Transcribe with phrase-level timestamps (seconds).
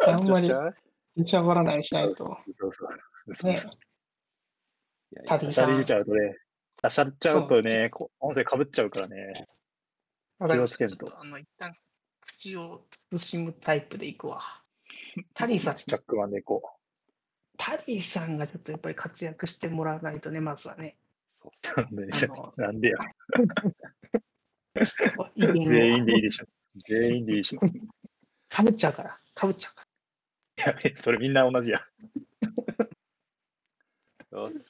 [0.00, 0.50] あんまり
[1.16, 2.38] 出しゃばらないしないと。
[2.58, 3.34] そうそう。
[3.34, 3.72] そうねそう。
[5.12, 6.36] いやいやタディさんしゃり出ちゃうとね、
[6.80, 9.46] しゃしゃっちゃうとね、こ音声かぶっちゃうからね。
[10.38, 11.74] 気をつけんととあの、一旦
[12.20, 14.42] 口を慎むタイプでいくわ。
[15.34, 16.62] タディさん、チャックマンでこ
[17.56, 20.96] タディさんがちょっとやっぱり活躍してもらわないとね、まずはね。
[21.42, 21.86] そう。
[21.86, 22.96] なんであの なんでや。
[25.36, 26.46] 全員でいいでしょ。
[26.86, 27.60] 全員でいいでしょ。
[28.48, 29.86] かぶっちゃうから、かぶっちゃうから。
[30.58, 31.80] いや、それみんな同じや。
[34.32, 34.60] よし。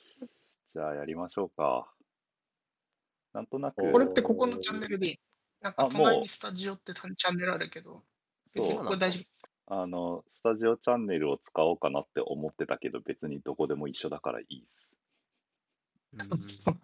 [0.71, 1.93] じゃあやりましょうか。
[3.33, 5.21] なんとなく、これってここのチャンネルで
[5.61, 8.03] なんか隣にスタジオってチャンネルあるけど、
[8.55, 9.21] 別にそうこれ大丈
[9.69, 14.89] あの、スタジオチャンネルを使おうかなって思ってたけど、別にどこでも一緒だからいいです。
[16.31, 16.77] 夫。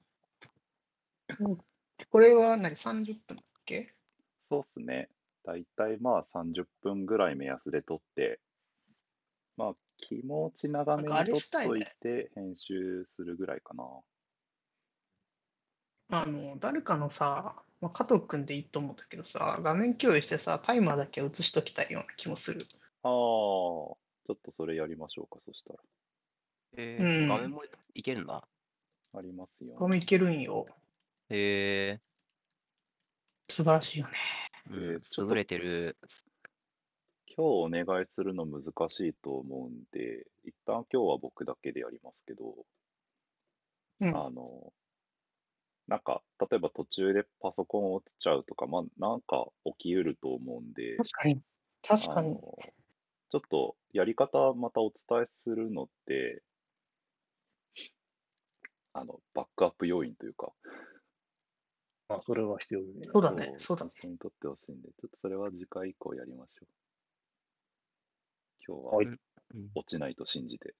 [2.11, 3.95] これは何 ?30 分だっけ？
[4.51, 5.09] そうっすね。
[5.45, 8.41] だいたいまあ30分ぐらい目安で撮って、
[9.57, 13.85] まあ気持ち長めに撮っといれしたいねて編集するぐらいかな。
[16.11, 22.67] あの、誰かのさ、まあ、加藤君でいいと思うんだけどさ、画面共有してさ、タイマーだけ映しときたいような気もする。
[23.03, 23.97] ああ、ちょ
[24.35, 25.79] っとそれやりましょうか、そしたら。
[26.77, 28.47] えうんー、画面もいけるんだ？
[29.15, 29.77] ありますよ。
[29.79, 30.67] 画面いけるんよ。
[31.29, 32.01] へえ
[33.49, 34.42] 素晴らしいよね。
[34.71, 35.97] ー、うん優れてる。
[37.35, 42.67] 今日お願いするの難しいと思うんで、一旦今日は僕だけでやりますけど、
[44.01, 44.17] うん。
[44.17, 44.73] あの、
[45.87, 51.43] なんか、例えば途中でパソコン落ちちゃうとか、まあ、なんか起きうると思うんで、確かに。
[51.83, 52.37] 確かに。
[53.31, 56.43] ちょっとやり方またお伝えするのって、
[58.95, 60.53] あの、バックアップ要因というか、ま
[62.15, 62.87] あ、それは必要ね。
[63.13, 63.55] そうだね。
[63.59, 63.91] そうだね。
[63.97, 66.69] 一緒に撮ってほしいんで、ちょっとそれは次回以降やりましょう。
[68.67, 69.19] 今日ははいうん
[69.75, 70.75] 落ちないと信じて。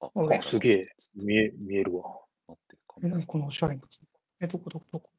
[0.00, 0.88] あ、あ、すげえ。
[1.14, 2.04] 見え、見えるわ。
[2.46, 3.16] 待って、カえ、メラ。
[3.16, 3.26] 何？
[3.26, 3.82] このおしゃれな。
[4.40, 5.10] え、どこどこどこ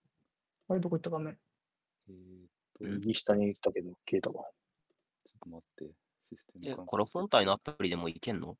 [0.69, 1.09] あれどこ行った？
[1.09, 1.38] 画面
[2.07, 2.47] えーっ
[2.79, 4.44] と、右下に来たけど消えたわ。
[4.44, 4.52] っ
[5.41, 5.94] と待って、
[6.29, 8.57] システムえ、関これ本体のアプリでもいけんの？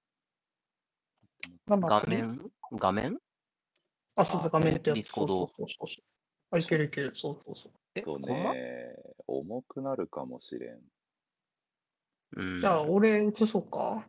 [1.68, 2.42] 画面？
[2.74, 3.18] 画面？
[4.16, 4.98] あ、そうそう、画面ってやつ。
[4.97, 6.03] Discord そうそうそうそう。
[6.52, 7.12] あ、いけるいける。
[7.14, 7.72] そうそうそう。
[7.96, 8.96] え、とね、
[9.28, 10.80] 重くなるかもしれん。
[12.38, 12.59] うん。
[12.59, 14.08] じゃあ、俺映そうか。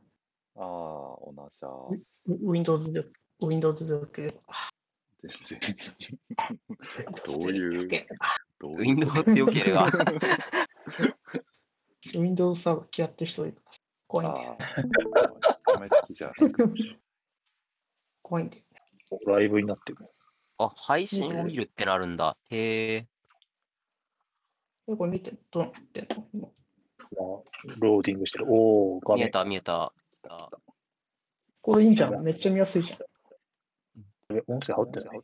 [0.57, 2.21] ああ、おなしゃーす。
[2.27, 3.05] ウ Windows で、
[3.41, 4.55] Windows で受ければ。
[5.23, 5.61] 全然。
[7.27, 8.07] どういう、
[8.59, 9.87] どういう？Windows 強ければ。
[12.15, 13.79] Windows サーバー嫌ってる人いるから。
[14.09, 14.57] 怖いんだよ。
[14.57, 17.01] ああ、あんまり好きじゃないかもしれん。
[18.23, 18.63] 怖いんだよ。
[19.27, 19.99] ライブになってる。
[20.59, 22.37] あ、配信を見るってなるんだ。
[22.51, 23.07] へえ。
[24.89, 28.47] え、これ見て、どうなってんの今まあ、ローディングしてる。
[28.49, 29.25] おお、画面。
[29.25, 29.93] 見えた、見えた。
[30.23, 30.59] 来た来た
[31.63, 32.23] これいいんじゃん。
[32.23, 34.37] めっちゃ見やすいじゃん。
[34.37, 35.21] え音声入ってない？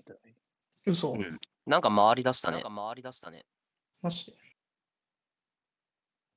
[0.87, 1.13] 嘘。
[1.13, 1.41] うん。
[1.67, 2.63] なんか回り出したね。
[2.63, 3.47] なんか回り出したね。
[4.01, 4.33] マジで。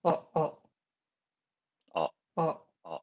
[0.03, 0.53] あ、あ、
[1.93, 3.01] あ、あ、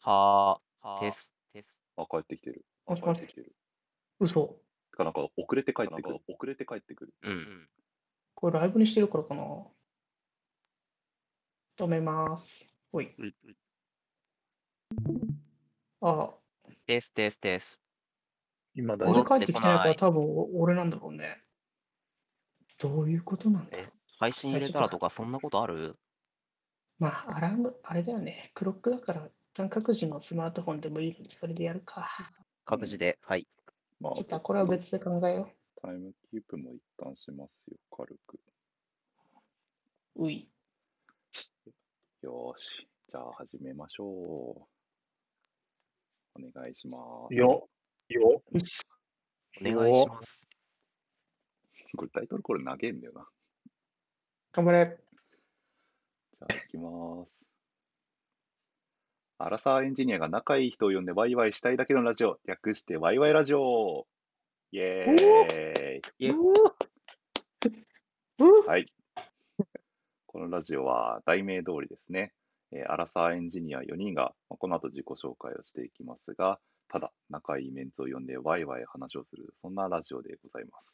[0.00, 1.66] はあ、テス、テス。
[1.96, 2.64] あ、帰ってきてる。
[2.88, 3.54] あ、帰ってきてる。
[4.20, 4.60] 嘘。
[4.90, 6.16] てか、なんか遅れて帰ってくる。
[6.26, 7.14] 遅れて帰ってくる。
[7.22, 7.68] うん。
[8.34, 9.44] これライブにしてるからかな。
[11.76, 12.66] 止めます。
[12.90, 13.14] ほい。
[13.18, 13.34] うん
[16.00, 16.32] あ、
[16.86, 17.80] テス、テス、テス。
[18.72, 21.42] 今だ俺帰ってきてないから多分お俺なんだろうね。
[22.78, 23.88] どういうことなんだえ、
[24.20, 25.96] 配信入れたらとかそんなことある？
[27.00, 28.52] まあ、アラーム、あれだよね。
[28.54, 32.08] クロックだから、一旦各自のスマートフォンでもいいので、それでやるか。
[32.68, 33.18] 各自で。
[33.22, 33.48] はい。
[33.98, 35.48] まあ、ちょっとこれは別で考えよ
[35.80, 38.38] タイムキープも一旦しますよ、軽く。
[40.16, 40.26] う。
[40.26, 40.46] うい。
[42.20, 42.86] よーし。
[43.08, 44.10] じゃあ始めましょう。
[46.34, 46.98] お願いしま
[47.30, 47.34] す。
[47.34, 47.66] よ、
[48.10, 48.42] よ、お
[49.62, 50.46] 願いします。
[51.96, 53.26] これタイトルコール投げんだよな。
[54.52, 54.98] 頑張れ。
[56.38, 57.38] じゃあ、行きます。
[59.40, 64.04] アラサーエンジニアが仲いい人を呼んでワイワイしたいだけのラジオ、略してワイワイラジオ。
[64.72, 66.26] イエーイ。
[66.26, 66.32] イエ
[68.66, 68.86] はい。
[70.26, 72.32] このラジオは題名通りですね、
[72.72, 76.58] えーアラサーエンジニア4人が、まあこの後自己紹介をしていきますが、
[76.88, 80.92] ただ仲いいメンツを呼んでワイワイ話をする、そんなラジオでございます。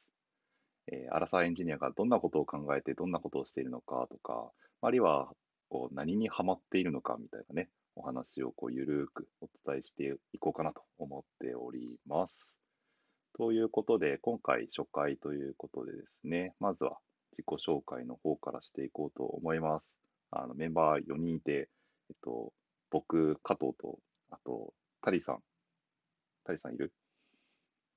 [0.92, 4.50] えーアラサーエンジニアがどんなことを考えてどんなことをしているのかとか、
[4.82, 5.30] あるいは
[5.70, 12.56] こう何にハマっているのかみたいなね、お話をこうゆるーくお伝えしていこうかなと思っております。
[13.36, 16.98] ということで、今回初回ということでですね、まずは
[17.32, 19.86] 自己紹介の方からしていこうと思います。
[20.30, 21.68] あのメンバー4人いて、
[22.10, 22.52] えっと、
[22.90, 23.98] 僕、加藤と、
[24.30, 25.38] あと、タリさん。
[26.44, 26.92] タリさんいる？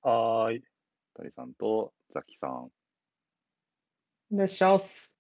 [0.02, 0.64] はーい。
[1.16, 2.72] タリさんと、ザキさん
[4.32, 5.18] いらっします。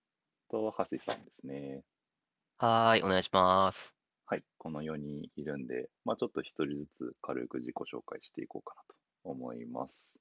[0.49, 1.83] と、ハシさんですね。
[2.57, 3.96] はーい、お願いします。
[4.29, 10.13] はい、この4人いるんで、まあ、ちょっと1人ずつ軽く自己紹介していこうかなと思います。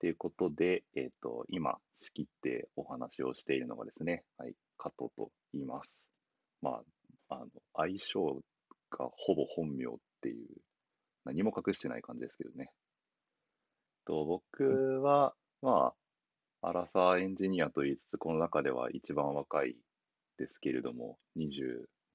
[0.00, 5.96] ということで、えっ、と、今、仕切ってお話をしているのがですね、はい、加藤と言います。
[6.60, 6.82] ま
[7.28, 7.46] あ、あの
[7.76, 8.42] 相性
[8.90, 10.48] がほぼ本名っていう、
[11.24, 12.72] 何も隠してない感じですけどね。
[14.06, 15.94] と僕は、ま
[16.62, 19.76] あ、アラサーエンジニアと言いつつ、この中では一番若い
[20.36, 21.16] ですけれども、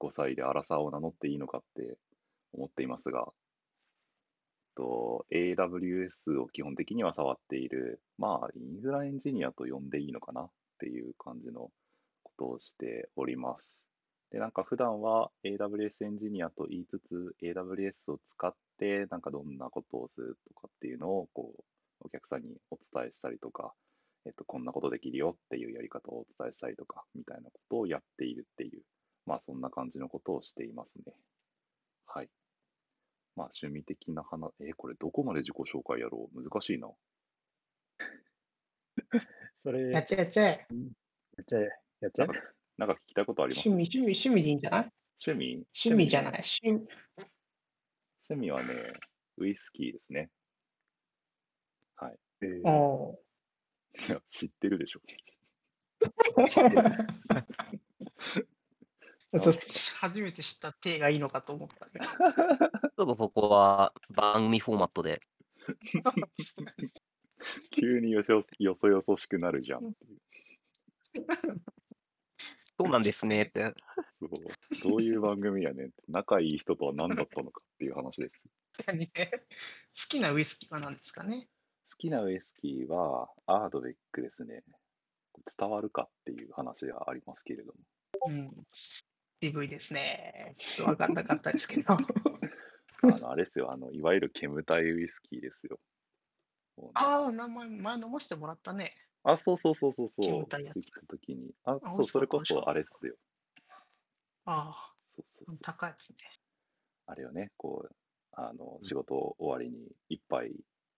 [0.02, 1.96] 25歳でアラサーを名乗っていいのかって
[2.52, 3.28] 思っていますが、
[4.74, 11.70] と AWS を基本的には触っている、まあ、インフラエンジニアと呼んでいいのかなっていう感じの
[12.22, 13.80] ことをしております。
[14.30, 21.62] で、なんか普段は AWS エンジニアと言いつつ、AWS を使って、なんかどんなことをするとかっていうのを、こう、
[22.00, 23.74] お客さんにお伝えしたりとか、
[24.24, 28.82] えっと、こんなことできるよっていうやり方をお伝えしたりとか、みたいなことをやっているっていう、
[29.26, 31.14] まあそんな感じのことをしていますね。
[32.06, 32.28] はい。
[33.36, 36.42] まあ趣味的な話、えーこれどこまで自己紹介やろう？
[36.42, 36.90] 難しいな。
[39.62, 40.66] それ、やっちゃえやっちゃえ。
[41.38, 41.68] やっちゃえ、
[42.00, 42.42] やっちゃえなんか。
[42.78, 43.68] なんか聞きたいことあります？
[43.68, 44.92] 趣味、趣味、趣味でいいんじゃない？
[45.24, 45.66] 趣味？
[45.84, 46.32] 趣味じゃない？
[46.32, 46.88] ね趣
[48.28, 48.64] 趣味はね、
[49.36, 50.30] ウイスキーですね。
[51.96, 52.18] はい。
[52.42, 53.18] えーお
[54.08, 55.00] いや、知ってるでしょ。
[56.02, 57.81] ー
[59.40, 59.54] そう
[59.96, 61.92] 初めて知った手がいいのかと思ったね。
[62.04, 65.20] ちょっとそこは番組フォーマットで。
[67.70, 70.20] 急によそよそよそしくなるじゃんっていう。
[72.78, 73.74] そうなんですねって。
[74.20, 74.30] そう
[74.82, 76.02] どういう番組やねんって。
[76.08, 78.42] 仲いい人とは何だったのかっていう話です。
[78.86, 78.92] 好
[80.08, 81.48] きなウイスキーは何ですかね？
[81.92, 84.64] 好きなウイスキーはアードベックですね。
[85.58, 87.78] 伝わるかっていう話がありますけれども。
[88.28, 88.66] うん。
[89.42, 90.54] 渋いですね。
[90.56, 91.96] ちょっと分かんなかったですけど。
[93.02, 95.80] あの、あれですよ、あの、いわゆる煙たいウイスキーですよ。
[96.94, 98.94] ああ、名前、前飲ませてもらったね。
[99.24, 100.26] あ、そうそうそうそうそう。
[100.26, 101.50] 煙たいやつ行った時に。
[101.64, 103.16] あ、あそう、それこそあれっすよ。
[104.44, 105.58] ああそうそうそう、。
[105.60, 106.18] 高いですね。
[107.06, 107.94] あれよね、こう、
[108.32, 110.52] あの、仕事終わりに一杯、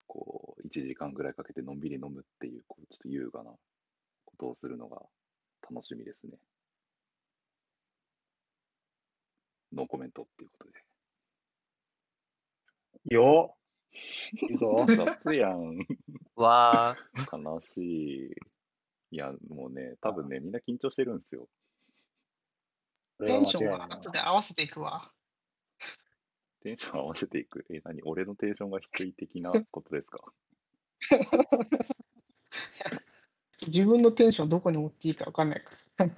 [0.06, 3.52] こう、1時間ぐらいかけてのんびり飲むっていう、こう、ちょっと優雅な
[4.26, 5.00] ことをするのが
[5.70, 6.36] 楽しみですね。
[9.74, 10.70] ノーコメントっていうこと
[13.08, 13.14] で。
[13.14, 13.56] よ
[14.50, 14.86] いいぞ。
[14.88, 15.86] 雑やん。
[16.36, 16.96] わ
[17.32, 18.34] 悲しい。
[19.10, 21.48] いや、もうね、多分ね、みんな緊張してるんですよ。
[23.24, 25.12] テンションは後で合わせていくわ。
[26.62, 27.64] テンション合わせていく。
[27.70, 28.02] え、何？
[28.02, 30.24] 俺のテンションが低い的なことですか？
[33.66, 36.06] 自分のテンションどこに持っていいか分かんないから。
[36.06, 36.10] ー。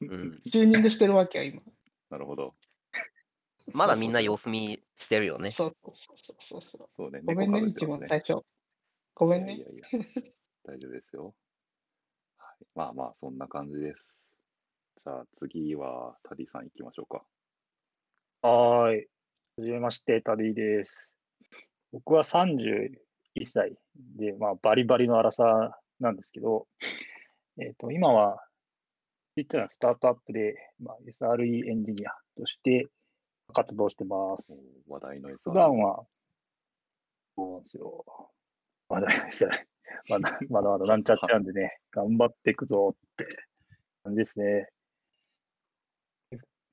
[0.00, 0.40] うん。
[0.50, 1.62] チューニングしてるわけよ、今。
[2.10, 2.56] なるほど。
[3.72, 5.50] まだみんな様子見してるよね。
[5.50, 6.88] そうそうそうそうそう。
[6.96, 8.44] そうね、ごめんね、一番最初。
[9.14, 9.56] ごめんね。
[9.56, 10.22] いやいやいや、
[10.64, 11.34] 大丈夫ですよ。
[12.38, 14.14] はい、まあまあ、そんな感じです。
[15.04, 17.24] じゃあ次は、タディさん行きましょうか。
[18.42, 19.06] はーい。
[19.56, 21.14] はじめまして、タディです。
[21.92, 22.90] 僕は31
[23.44, 23.76] 歳
[24.16, 26.66] で、まあ、バリバリの荒さなんですけど、
[27.58, 28.42] えっ、と、今は、
[29.36, 32.88] ちっちゃなスタートアップで、まあ、SRE エンジニアとして
[33.52, 34.46] 活動してます？
[34.88, 36.06] 話題の SR 普段は、
[37.36, 38.04] そうなんですよ。
[38.88, 39.66] まだですね。
[40.08, 43.26] まだまだまだなんちゃってなんでね、頑張っていくぞって
[44.04, 44.68] 感じですね。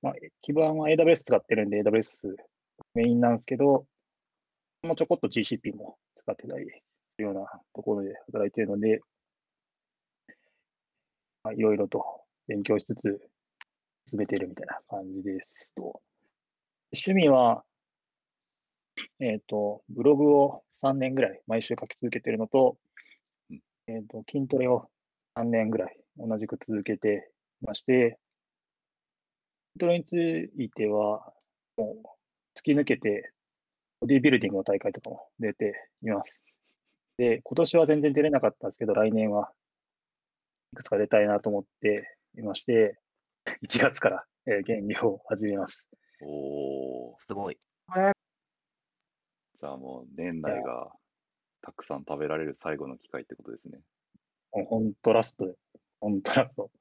[0.02, 2.36] まあ、基盤は AWS 使ってるんで、AWS
[2.94, 3.86] メインなんですけど、
[4.84, 6.72] もうちょこっと GCP も使ってたりす
[7.18, 9.02] るようなところで働いているので、
[11.44, 12.04] まあ、いろいろと
[12.48, 13.30] 勉強しつつ
[14.06, 16.02] 進めているみたいな感じですと。
[16.92, 17.64] 趣味は、
[19.20, 22.78] えっ、と、ブログを3年ぐらい毎週書き続けているのと
[23.50, 24.90] うん、えっ、と、筋トレを
[25.36, 27.32] 3年ぐらい同じく続けて
[27.62, 28.18] いまして、
[29.74, 30.16] 筋トレにつ
[30.58, 31.34] いては、
[31.78, 32.08] もう
[32.58, 33.32] 突き抜けて、
[34.02, 36.40] ボディビルディングの大会とかも出ています。
[37.18, 39.52] で、今年は全然出れなかったんですけど、来年は
[40.74, 42.98] いくつか出たいなと思っていまして、
[43.64, 45.86] 1月から、えー減量を始めます。
[46.22, 47.58] おー、すごい。
[49.60, 50.92] じゃあもう年内が
[51.62, 53.80] たくさん食べられる最後の機会ってことですね。
[54.54, 55.54] もう本当ラストで、
[56.00, 56.72] 本当ラスト。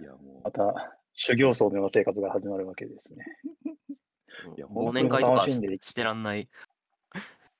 [0.00, 3.24] いやもまた、修行僧のような生活が始まるわけですね。
[4.56, 6.42] いや忘年会とかし楽しんでいくしてらんない。
[6.42, 6.48] い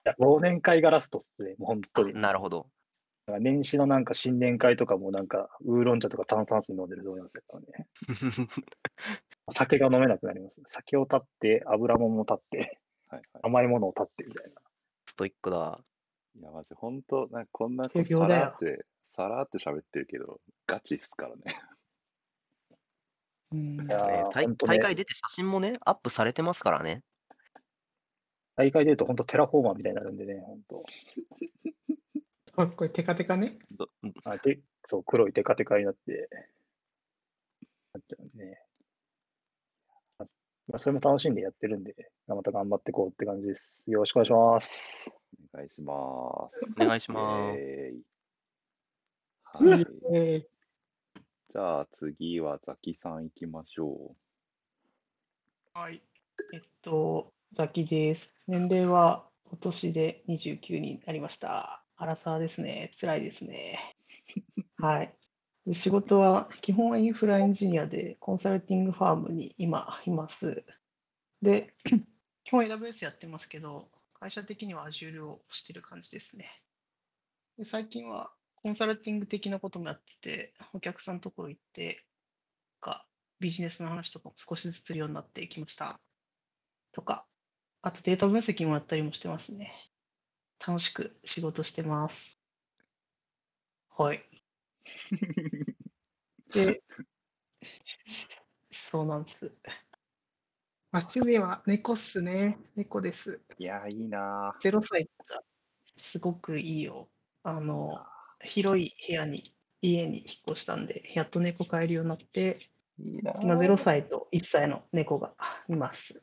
[0.05, 2.15] や忘年会がラストっすね、もう本当に。
[2.15, 2.71] なるほど。
[3.27, 7.89] だから年始のなんか新年会とかもなんか、ウーロン茶とか炭酸水飲んでると思いますからね。
[9.51, 10.61] 酒が飲めなくなります。
[10.67, 13.43] 酒を断って、油もんも断って、はいはい。
[13.43, 14.61] 甘いものを断ってみたいな。
[15.07, 15.81] ストイックだ。
[16.39, 21.43] いや、マジ、ほんと、なんかこんな修行だよさらって、さらって喋ってるけど、ガチっすからね。
[23.53, 27.03] うんいやね大会出て写真もね、アップされてますからね。
[28.55, 30.85] 大会で言うと本当テラフォーマーみたいになるんでね、本当。
[32.63, 33.59] あこれテカテカね。
[33.73, 33.89] ど
[34.25, 36.29] あでそう、黒いテカテカになって、
[37.93, 38.63] なっちゃうんでね。
[40.71, 41.95] まあまあ、それも楽しんでやってるんで、
[42.29, 43.91] また頑張っていこうって感じです。
[43.91, 45.13] よろしくお願いします。
[45.53, 45.95] お願いしま
[46.53, 46.73] す。
[46.81, 47.59] お願いします。
[47.59, 48.03] イエーイ
[49.43, 49.87] はい。
[50.15, 50.47] え
[51.53, 56.01] じゃあ次はザキさん行きましょーはい。
[56.55, 58.31] えっと、ザキです。
[58.47, 61.83] 年齢は今年で29になりました。
[61.97, 62.93] アラサーですね。
[63.01, 63.97] 辛いですね。
[64.79, 65.15] はい。
[65.71, 70.65] で仕事は、基本はインフラエンジニアで、コンサルティングファームに今います。
[71.43, 71.77] で、
[72.43, 76.51] 基本 AWS やってますけど、会社的には Azure をしてる感じですね。
[77.57, 82.05] で最近はコンサルティング的なこともやってて、お客さんのところ行って、
[82.81, 83.07] か
[83.39, 86.01] ビジネスの話とかも少しずつするようになってきました。
[86.91, 87.27] とか、
[87.81, 89.73] あとデータ分析もやったりもしてますね。
[90.67, 92.37] 楽しく仕事してます。
[93.97, 94.30] はい。
[96.53, 96.83] で、
[98.71, 99.53] そうなんです。
[100.93, 102.59] まあ、趣味は猫っすね。
[102.75, 103.31] 猫です。
[103.31, 103.63] う。
[103.63, 105.43] いやー、いいなゼロ歳が
[105.97, 107.09] すごくいいよ。
[107.45, 108.05] あの、
[108.41, 113.05] 広い部屋に、家に引っ越したんで、やっと猫飼えるようになって、ー。
[113.05, 113.41] いいなー。
[113.43, 115.35] 今0歳と1歳の猫が
[115.69, 116.23] います。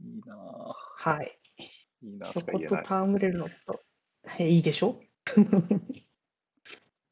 [0.00, 1.40] いいなはい。
[2.02, 2.08] ー。
[2.08, 2.74] いいなーそこと。
[2.74, 3.80] 戯れるのと、
[4.38, 5.00] えいいでしょ？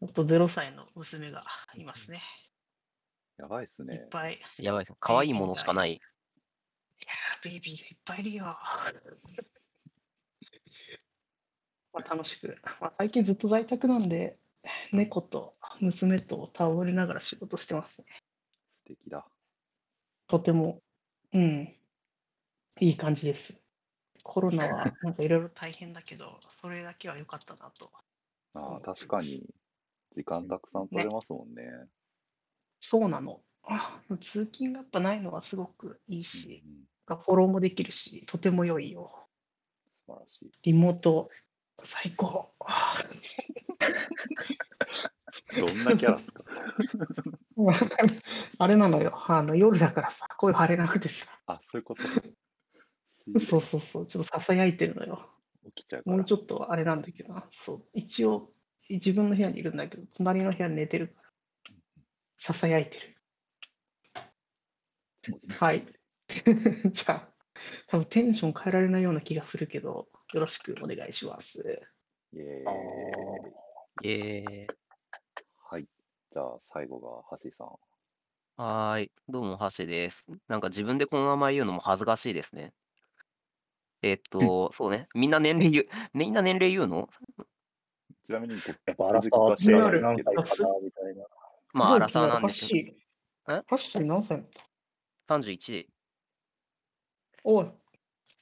[0.04, 1.44] あと0歳の娘が
[1.74, 2.20] いますね。
[3.38, 4.06] やばいっすいっね。
[4.10, 4.34] ぱい。
[4.34, 4.96] いややばいです。
[5.00, 5.98] 可愛いものしかない。
[7.40, 8.44] ー、ベイビーがいっぱいいるよ。
[11.92, 14.38] まあ、楽しく、まあ、最近ずっと在宅なんで、
[14.92, 18.06] 猫と娘と倒れながら仕事してますね。
[18.86, 19.26] 素敵だ。
[20.26, 20.82] とても、
[21.32, 21.74] うん、
[22.80, 23.58] いい感じです。
[24.22, 27.90] コロナはなんかいろいろ大変だけど、それだけは良かったなと。
[28.54, 29.54] ああ、確かに、
[30.14, 31.88] 時間たくさん取れますもんね。
[32.80, 33.40] そうなの。
[33.66, 36.62] あ通勤がやっぱないのはすごくいいうんし、
[37.08, 39.28] うん、フォローもできるし、とても良いよ。
[40.06, 40.52] 素晴らしい。
[40.62, 41.30] リモート、
[41.82, 42.54] 最高。
[42.60, 43.02] あ
[45.58, 46.44] どんなキャラっすか？
[48.58, 49.12] あれなのよ。
[49.26, 51.26] あの夜だからさ、声張れなくてさ。
[51.46, 52.02] あ、そういうこと？
[53.40, 55.30] そうそうそう、ちょっと囁いてるのよ。
[55.74, 56.10] 起きちゃう。
[56.10, 57.48] もうちょっとあれなんだけどな。
[57.52, 57.86] そう。
[57.94, 58.53] 一応、
[58.88, 63.14] 自分の部屋にいるんだけど、隣の部屋に寝てるから、囁いてる。
[65.58, 65.86] はい。
[66.92, 67.28] じゃあ、
[67.88, 71.58] 多分テンション変えられないような気がするけど、よろしくお願いします。
[72.32, 74.08] イエーイ。
[74.08, 74.74] えー、
[75.70, 75.86] はい。
[76.32, 77.68] じゃあ、最後が橋さん。
[78.56, 79.12] はーい。
[79.28, 80.26] どうも、ハシです。
[80.48, 82.72] なんか自分でこの名前言うのも恥ずかしいですね。
[84.02, 85.08] えっと、 そうね。
[85.14, 87.08] みんな年齢言う、みんな年齢言うの？
[88.26, 91.24] ちなみに、やっぱ荒さは知らないリアルけど何歳かなみたいな。
[91.72, 92.68] まあ、アラサーなんですよ。
[92.68, 92.96] シ
[93.48, 93.52] え？
[93.52, 94.46] ー、ハッシー何歳
[95.28, 95.86] ？31。
[97.44, 97.66] おい、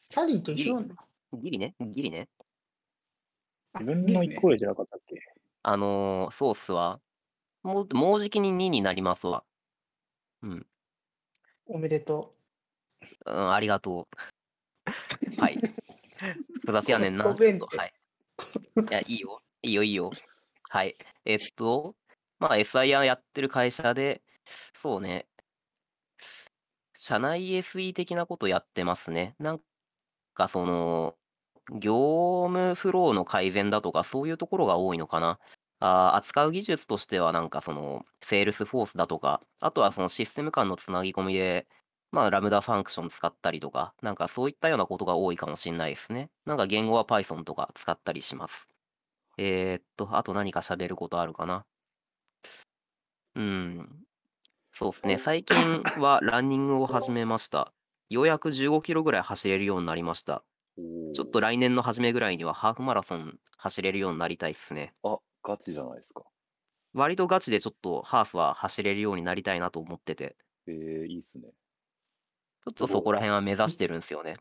[0.09, 0.95] キャリーと一緒なんだ。
[1.35, 1.75] ギリね。
[1.81, 2.29] ギリね。
[3.73, 5.17] あ自分の一個上じゃなかったっけ？
[5.65, 7.01] あのー、ソースは、
[7.62, 9.45] もう、もうじきに2になりますわ。
[10.43, 10.67] うん。
[11.67, 12.37] おめでと
[13.27, 14.09] うん、ありがと
[15.37, 15.41] う。
[15.41, 15.59] はい。
[16.61, 17.25] 複雑やねんな。
[17.25, 17.93] ごめんちょっとはい。
[18.91, 19.41] いや、いいよ。
[19.62, 20.11] いいよ、いいよ。
[20.71, 20.97] はい。
[21.25, 21.97] えっと、
[22.38, 24.23] まあ、SIR やってる会社で、
[24.75, 25.28] そうね。
[26.95, 29.35] 社内 SE 的なことやってますね。
[29.38, 29.61] なん
[30.35, 31.16] か、その、
[31.81, 35.40] 業務フローの改善だとか、そういうところが多いのかな。
[35.81, 41.69] あー扱う技術としては、なんかその、 Salesforce だとか、あとはそのシステム間のつなぎ込みで、
[42.12, 46.31] まあ、 Lambda function 使ったりとか、なんかそういったようなことが多いかもしれないですね。
[46.47, 48.69] なんか言語は Python とか使ったりします。
[49.45, 51.65] えー、っと、あと何か喋ることあるかな？
[53.35, 53.89] うん。
[54.73, 55.19] そうですね。
[55.19, 57.73] 最近はランニングを始めました。
[58.09, 60.45] ようやく15キロぐらい走れるようになりました。
[60.77, 64.95] ちょっと来年の初めぐらいにはハーフマラソン走れるようになりたいっすね。
[65.03, 66.23] あ、ガチじゃないですか。
[66.95, 70.37] 割とガチでちょっとハーフは走れるようになりたいなと思ってて。
[70.69, 71.49] えー、いいっすね。
[72.65, 74.35] ちょっとそこら辺は目指してるんですよね。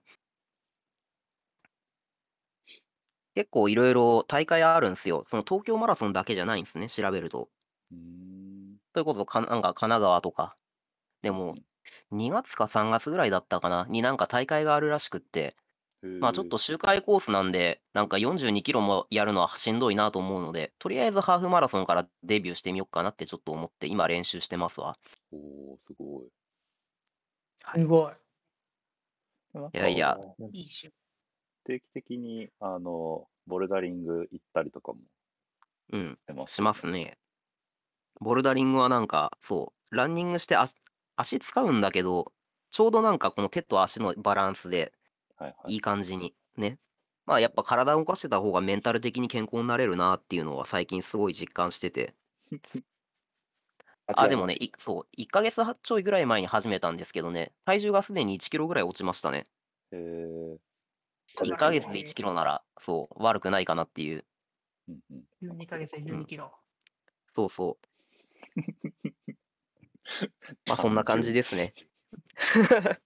[3.35, 5.25] 結構いろいろ大会あるんですよ。
[5.29, 7.50] その東京マラソンだけじゃないんですね、調べると。
[7.91, 8.77] うーん。
[8.93, 10.57] それこそか、なんか神奈川とか。
[11.21, 11.65] でもうん、
[12.11, 15.55] 2月か3月ぐらいだったかな、になんか大会があるらしくって、
[16.19, 24.97] まあちょっとへ周回コースなんで、なんか42キロもやるのはしんどいなと思うので、とりあえずハーフマラソンからデビューしてみようかなってちょっと思って、今練習してますわ。
[25.33, 26.29] ーおー、すごい。
[27.63, 28.13] はいすごい。
[29.53, 30.91] なんいやいやかいいし。
[31.63, 34.99] 定期的に、あの、ボルダリング行ったりとかも
[35.93, 36.87] うん、してます、します。
[36.87, 37.19] ね。
[38.19, 40.75] ボルダリングはなんか、そう、ランニングして足
[41.17, 42.33] 足使うんだけど、
[42.69, 44.93] ちょうどなんかこの手と足のバランスで
[45.35, 45.73] はいはい。
[45.73, 46.79] いい感じにね。
[47.25, 52.15] まあやっぱ体を動かしてた方がメンタル的に健康になれるなっていうのは最近すごい実感してて。
[54.13, 59.45] あ、でもね、いそう、1ヶ月ちょいぐらい前に始めたんですけどね、体重がすでに1キロぐらい落ちましたね。
[59.91, 64.25] えー、1ヶ月で1キロなら、そう、悪くないかなっていう。
[64.88, 65.53] うんうん。
[65.53, 66.51] 12ヶ月で12キロ。
[67.33, 67.85] そうそう。
[70.67, 71.73] まあそんな感じですね。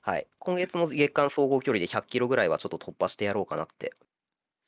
[0.00, 0.26] はい。
[0.38, 3.92] 今月の月間総合距離で100キロぐらいはちょっと突破してやろうかなって、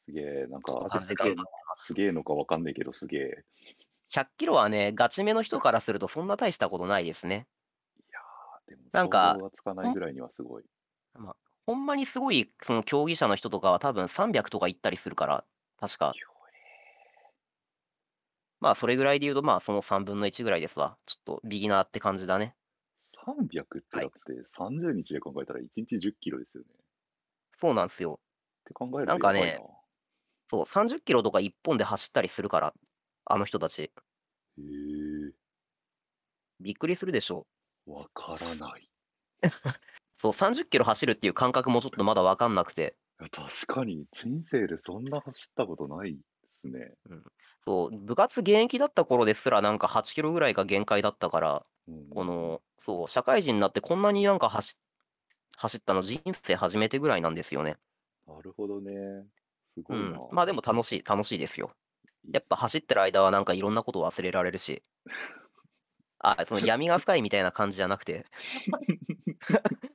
[0.06, 1.94] すげえ、なんか、感じで頑張ってますす。
[1.94, 3.44] げえのかわかんないけど、すげえ。
[4.10, 7.46] 100キロはね、ガチめの人からするとそんな大したことないですね。
[7.98, 10.64] いやー、でも、なんか想像がつかないぐらいにはすごい。
[11.66, 15.44] ほんまにすごい、その競技者の人とかは多分300とか行ったりするから、
[15.78, 16.12] 確か。
[18.60, 20.98] まあそれぐらいで言うと、まあその3分の1ぐらいですわ。
[21.06, 22.54] ちょっとビギナーって感じだね。
[23.24, 26.68] 300ってだって30日で考えたら1日10キロですよね。
[26.70, 26.76] っ
[27.58, 28.20] そうなんですよ。
[28.66, 29.60] て考えるとなんかねやばいな
[30.50, 32.74] そう、30キロとか1本で走ったりするから、
[33.24, 33.82] あの人たち。
[33.82, 33.92] へ
[34.58, 35.32] え、
[36.60, 37.46] びっくりするでしょ。
[37.86, 38.90] わからない。
[40.20, 42.94] そう、30キロ走るっていう感覚もちょっとまだわかんなくて。
[43.20, 46.18] いや確かに人生でそんな走ったことないで
[46.60, 46.94] すね。
[47.64, 54.76] そう、部活現役だった頃ですらなんか8キロぐらいが限界だったから、うんこの、そう、社会人になってこんなになんか走
[55.56, 57.78] 走ったの人生初めてぐらいなんですよね。
[58.26, 59.26] なるほどね。
[59.74, 60.18] すごういな。
[60.18, 60.20] ん。
[60.32, 61.70] まあでも楽しい、楽しいですよ。
[62.24, 64.82] いいやっぱ走ってる間はなんかいろんなこと忘れられるし。
[66.18, 68.26] あ、その闇が深いみたいな感じじゃなくて。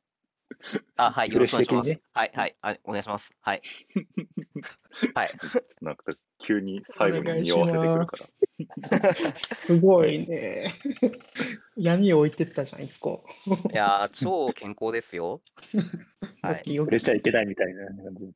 [0.95, 2.01] あ、はい、よろしくお願いします。
[2.13, 3.33] はい、はい、あお願いします。
[3.41, 3.61] はい。
[5.13, 5.37] はい。
[5.39, 6.03] ちょっとなんか
[6.43, 9.31] 急に最後に匂わせてくるから。
[9.55, 10.75] すごいね。
[11.75, 13.25] 闇を置いてったじゃん、一個。
[13.71, 15.41] いやー、超健康ですよ。
[16.41, 16.73] はい。
[16.73, 18.33] よ触れちゃいけないみたいな感じ。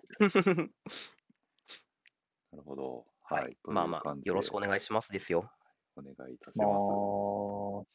[2.51, 3.05] なるほど。
[3.23, 3.57] ははいい。。
[3.63, 5.51] まあまあ、よろしくお願いしますですよ。
[5.95, 7.87] お願いいたします。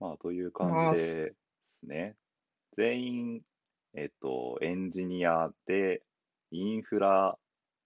[0.00, 1.34] まあ、という感じでで
[1.80, 2.16] すね。
[2.76, 3.42] 全員、
[3.94, 6.02] えっと、エンジニアで、
[6.50, 7.38] インフラ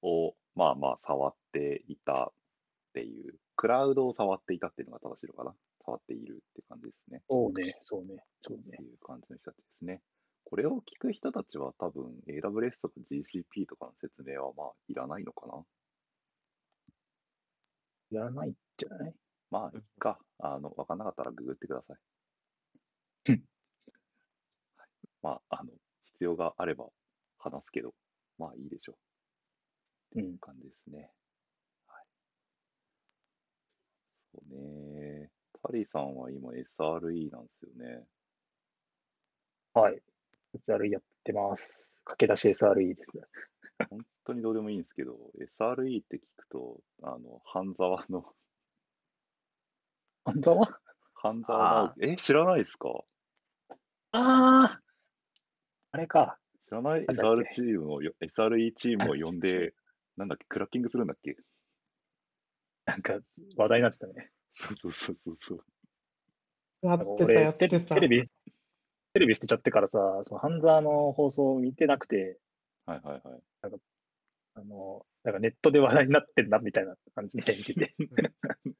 [0.03, 2.33] を、まあまあ、触っていたっ
[2.95, 5.55] ていう、クラウドを触っていたっていうのが正しいのかな？
[5.85, 7.23] 触っているって感じですね。
[7.29, 8.63] そうね、そうね、そうね。
[8.65, 10.03] っていう感じの人たちですね。
[10.45, 15.65] これを聞く人たちは多分 AWS とか GCP とかの説明はまあいらないのかな？
[18.11, 19.15] やらないんじゃない？
[19.51, 20.19] まあ、いっか。
[20.39, 21.99] あの、わかんなかったらググってください。
[23.27, 23.49] うん
[24.77, 25.71] はいまあ、あの、
[26.05, 26.87] 必要があれば
[27.39, 27.95] 話すけど、
[28.39, 28.93] まあいいでしょ
[30.15, 30.21] う。
[30.21, 30.39] うん。
[30.39, 31.11] 感じですね。
[31.87, 32.05] はい。
[34.35, 35.31] そうね。
[35.63, 38.07] タリーさんは今 SRE なんですよね。
[39.75, 40.03] はい。
[40.55, 41.93] SRE やってます。
[42.05, 43.11] 駆け出し SRE です。
[43.91, 45.15] 本当にどうでもいいんですけど、
[45.61, 48.25] SRE って聞くと、あの、半沢の、
[50.25, 50.81] 半沢？
[51.15, 53.05] 半沢直樹、え、知らないですか？
[54.13, 54.83] ああ
[55.93, 56.39] あれか。
[56.69, 59.75] 知らない ?SR けチームをよ、SRE チームを呼んで、
[60.17, 61.37] なんだっけ、クラッキングするんだっけ？
[62.85, 63.19] なんか
[63.57, 64.31] 話題になってたね。
[64.55, 66.87] そうそうそうそうそう。
[66.87, 67.95] やってた、やってた。
[67.95, 68.29] テレビ、
[69.13, 72.39] テレビ捨てちゃってからさ、その半沢の放送を見てなくて、
[72.87, 73.43] はいはいはい。
[74.55, 77.95] あの、なんかネットで話題になってんなみたいな感じで見てて。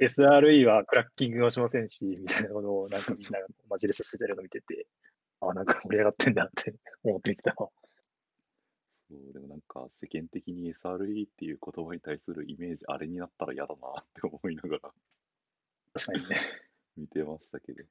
[0.00, 4.86] SRE はクラッキングをしませんし、みたいなことをなんかみんながマジレスしてるの見てて、
[5.40, 7.70] あ、なんか盛り上がってんだって思って見てたわ。
[9.08, 14.92] そう、でもなんか世間的に SRE っていう言葉に対するイメージ、あれになったら嫌だなって思いながら
[15.94, 16.36] 確かにね。
[16.96, 17.84] 見てましたけど。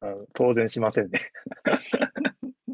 [0.00, 1.18] あの当然しませんね。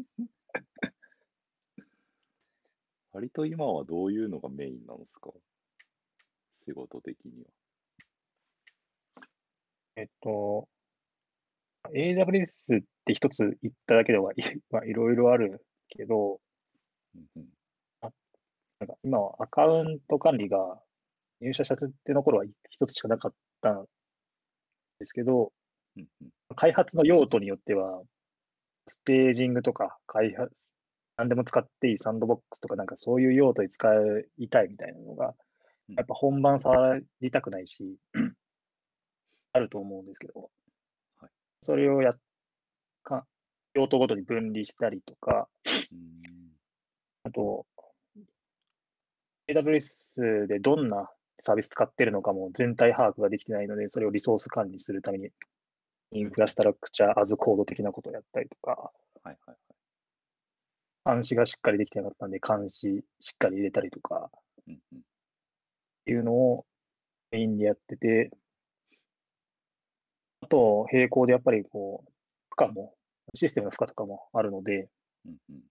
[3.13, 5.31] 割と今はどういうのがメインなんですか？
[6.65, 7.51] 仕事的には。
[9.95, 10.67] えっと、
[11.91, 14.35] AWS って一つ言っただけでは、い
[14.71, 16.39] まあ、いろいろあるけど、
[17.15, 17.49] うんうん。
[18.79, 20.81] なんか今はアカウント管理が
[21.41, 23.85] 入社したての頃は一つしかなかったん
[24.99, 25.51] ですけど、
[25.97, 26.29] うんうん。
[26.55, 28.01] 開発の用途によっては、
[28.87, 30.51] ステージングとか開発、
[31.17, 33.87] 何でも使っていいサンドボックスとかなんかそういう用途に使
[34.37, 35.35] いたいみたいなのが、
[35.89, 35.95] うん。
[35.95, 37.97] やっぱ本番触りたくないし、
[39.53, 40.39] あると思うんですけど。
[40.41, 40.49] はい、
[41.63, 42.19] それをやっ
[43.03, 43.25] か、
[43.73, 45.47] 用途ごとに分離したりとか、
[45.91, 46.51] うん。
[47.23, 47.65] あと、
[49.47, 51.09] AWS でどんな
[51.41, 55.29] サービス使ってるのかも全体把握ができてないので、それをリソース管理するために、
[56.11, 58.91] インフラストラクチャーアズコード的なことをやったりとか、
[59.23, 61.15] はいはいはい。
[61.15, 64.29] 監視がしっかりできてなかったんで、監視しっかり入れたりとか。
[64.67, 64.99] うんうん。
[64.99, 65.01] っ
[66.05, 66.65] ていうのを
[67.31, 68.35] メインでやってて、あ
[70.43, 72.11] と、並行でやっぱりこう、
[72.55, 72.95] 負荷も、
[73.35, 74.89] システムの負荷とかもあるので、
[75.25, 75.61] うんうん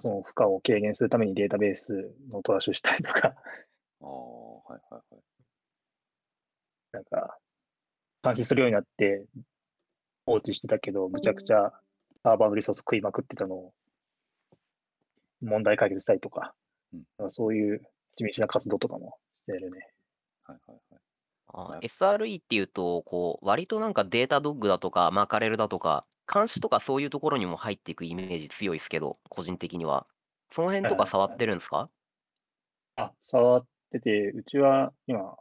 [0.00, 3.34] その負荷を軽減するためにデータベースのトラッシュしたりとか、
[4.00, 5.22] ああ、はいはいはい。
[6.92, 7.38] なんか、
[8.22, 9.26] 監視するようになって
[10.24, 11.70] 放置してたけど、むちゃくちゃ
[12.22, 13.74] サーバーのリソース食いまくってたのを
[15.42, 16.54] 問題解決したりとか、
[16.94, 17.82] うんそういう
[18.16, 19.88] 地道な活動とかもしてるね。
[20.44, 21.03] はいはいはい。
[21.48, 30.06] あなる SRE っていうと、こう、割となんかデータドッグだとか、マカレルだとか、監視とかそういうところにも入っていくイメージ強いですけど、個人的には。
[30.50, 31.00] その辺とかはい。
[31.00, 31.90] はい触ってるんですか？
[32.96, 35.36] あ、触ってて、うちは今、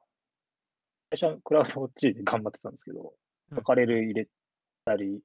[1.16, 3.14] 最初はクラウドウォッチで頑張ってたんですけど、
[3.52, 3.58] うん。
[3.58, 4.28] マカレル入れ
[4.86, 5.22] たり、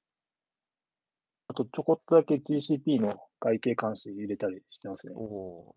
[1.49, 5.15] あとちょこっとだけ GCP の外形監視入れたりしてますね。
[5.17, 5.21] お。
[5.21, 5.75] お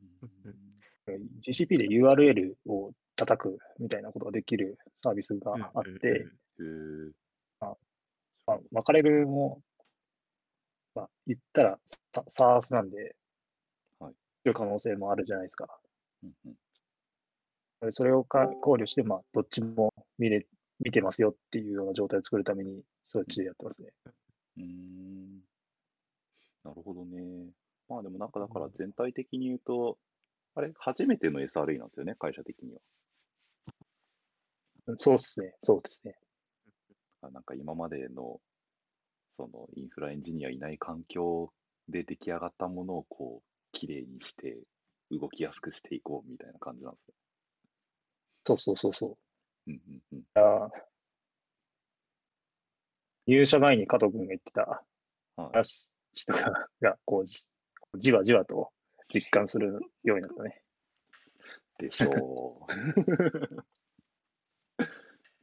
[0.00, 0.30] うん。
[0.46, 0.56] うん
[1.40, 5.64] GCP で URL を叩くみたいなことができるサービスがー。
[5.74, 6.26] あって。
[8.46, 9.60] まあ、マカレルも、
[10.94, 11.78] まあ、言ったら
[12.30, 13.16] サ SARS なんで、
[13.98, 14.14] はい
[14.46, 15.66] いう可能性もあるじゃないですか。
[16.22, 16.54] うんうん
[17.82, 20.46] でそれをか考慮して、まあ、どっちも見れ
[20.80, 23.88] 見てますよっていうような状態を作るために、そっちでやってますね。
[24.56, 25.40] うーん。
[26.64, 27.50] なるほどね。
[27.88, 29.98] まあでもなんかだから全体的に言うと、
[30.54, 32.80] あれ、初めての SRE なんですよね、会社的には。
[34.98, 35.54] そうっすね。
[35.62, 36.16] そうですね。
[37.22, 38.40] あなんか今までの、
[39.36, 41.52] そのインフラエンジニアいない環境
[41.88, 44.56] で出来上がったものをこう、きれいにして、
[45.10, 47.14] 動きやすくしていこうみたいな感じなんですね。
[48.44, 49.18] そうそうそうそ
[49.66, 49.70] う。
[49.70, 49.80] うん
[50.12, 50.24] うんうん。
[50.34, 50.70] あ
[53.26, 54.84] 入社前に加藤君が言ってた
[55.36, 55.50] はい。
[55.52, 55.88] 話
[56.26, 57.44] とかが、こうじ、
[57.98, 58.70] じわじわと
[59.12, 60.62] 実感するようになったね。
[61.78, 62.72] でしょう。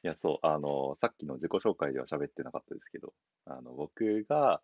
[0.04, 3.14] いや、そう、あの、さっきの自己紹介では喋ってなかったですけど、
[3.46, 4.62] あの、僕が、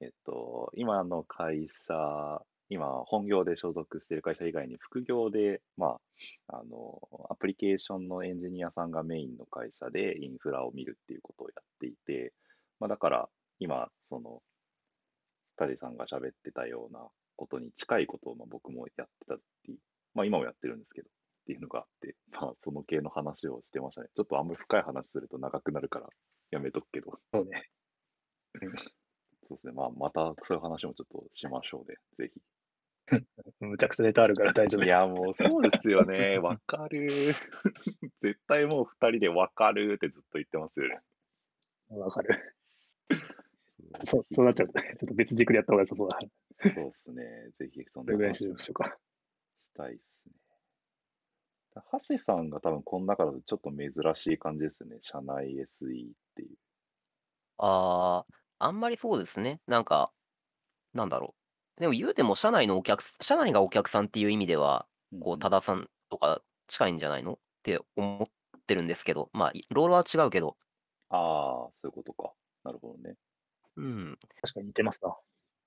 [0.00, 5.98] えっと、今の会社、今、本業で所属している会社以外に副業で、ま
[6.48, 7.00] あ、あの、
[7.30, 12.34] アプリケーションのエンジニアさんがメインの会社でインフラを見るっていうことをやっていて、
[12.78, 13.28] まあ、だから、
[13.60, 14.42] 今、その、
[15.56, 19.78] タジさんが喋ってたようなことに近いことをまあ僕もやってたっていう、
[20.14, 21.08] まあ今もやってるんですけど、
[21.42, 24.08] っていうのがあって、 まあその系の話をしてましたね。
[24.14, 26.08] ちょっとあんまり深い話すると長くなるから
[26.50, 27.70] やめとくけど、そうね。
[29.48, 29.72] そうですね。
[29.72, 32.32] まあまたそういう話もちょっとしましょうで、ぜ
[33.60, 34.84] むちゃくちゃネタあるから大丈ひ。
[34.84, 34.88] 夫い。
[34.88, 36.38] や、もうそうですよね。
[36.38, 37.34] わかる。
[38.22, 41.00] 絶対もう二人でわかるってずっと言ってますよね。
[41.90, 42.56] わかる。
[44.02, 46.18] そう、そうなっちゃうとね、ちょっと別軸でやった方が良さそうだ。
[46.74, 47.50] そうですね。
[47.58, 48.98] ぜひそんなぐらいにしましょうか。
[49.72, 50.11] したいですね。
[51.80, 54.98] ハシさんが多分この中だとちょっと珍しい感じですね。
[55.02, 56.56] 社内 SE っていう。
[57.58, 58.24] あ
[58.58, 59.60] あ、あんまりそうですね。
[59.66, 60.12] なんか、
[60.94, 61.34] なんだろ
[61.78, 61.82] う。
[61.82, 64.88] でも言うても、社内のお客、社内がお客さんっていう意味では、
[65.20, 67.34] こう、多田さんとか近いんじゃないの？
[67.34, 68.28] って思っ
[68.66, 70.56] てるんですけど、まあ、いロールは違うけど、
[71.10, 72.32] ああ、そういうことか。
[72.64, 73.16] なるほどね。
[73.76, 74.18] うん。
[74.42, 75.16] 確かに似てますな。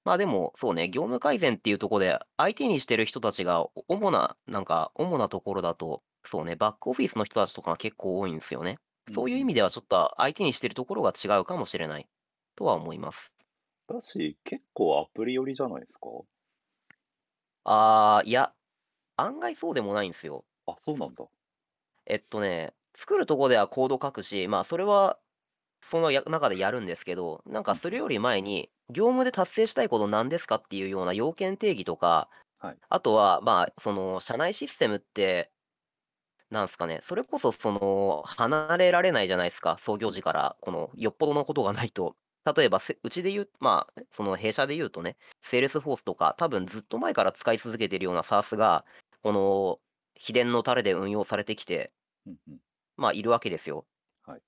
[0.06, 8.78] まあでも、そうね、業務改善っていうところで、相手にしてる人たちが、お主な、なんか、主なところだと、そうね、バックオフィスの人たちとかが結構多いんですよね。
[9.12, 12.08] そういう意味では、ちょっと相手にしてるところが違うかもしれない、
[12.56, 13.36] とは思います。
[13.88, 16.10] だし、結構アプリ寄りじゃないですか？
[17.64, 18.54] あー、いや、
[19.18, 20.46] 案外そうでもないんですよ。
[20.68, 21.26] あ、そうなんだ。
[22.06, 25.20] えっとね、作るとこではコード書くし、まあ、それは、
[25.82, 35.52] そのや中でやるんですけど、なんかそれより前に、業務で達成したいこと何ですかっていうような要件定義とか、はいあとは、まあ、その、社内システムって、
[36.52, 42.16] なんすかね、それこそその、離れられないじゃないすか、創業時からこのよっぽどのことがないと。
[42.56, 48.86] 例えば、せうちで言うまあ、その弊社で言うとね、 Salesforce とか、多分ずっと前から使い続けてるような SaaS が、
[49.24, 49.80] この
[50.16, 51.92] 秘伝のタレで運用されてきて
[52.28, 52.60] うんうん。
[52.98, 53.86] まあ、いるわけですよ。
[54.24, 54.42] はい。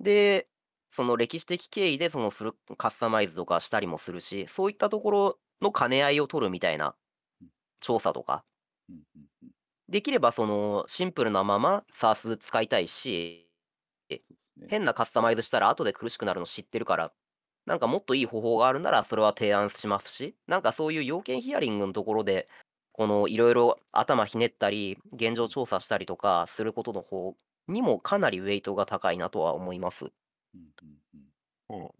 [0.00, 0.46] で、
[0.94, 6.96] その歴史的経緯でそのフルカスタマイズとかしたりもするし、そういったところの兼ね合いを取るみたいな
[7.40, 7.48] うん。
[7.80, 8.44] 調査とか
[8.88, 9.50] うんうんうん。
[9.88, 13.50] できればそのシンプルなまま SaaS 使いたいし、
[14.08, 14.68] え、そうですね。
[14.68, 17.12] 変なカスタマイズしたら後で苦しくなるの知ってるから、
[17.66, 22.48] なんかもっといい方法があるならそれは提案しますし、なんかそういう要件ヒアリングんところで、
[22.92, 27.36] この色々頭ひねったり、現状調査したりとかすることの方
[27.68, 30.12] にもかなりウェイトが高いなとは思います。
[30.54, 31.34] うんうんうん。
[31.68, 31.94] うん。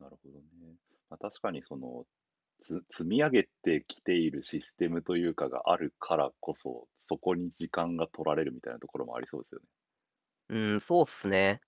[0.00, 0.76] なるほどね。
[1.10, 2.06] ま、確かにその、
[2.60, 9.66] つ積み上げてきているシステムというかがあるからこそ、そこに時間が取られるみたいなところもありそうですよね。
[10.48, 11.60] うーん、そうっすね。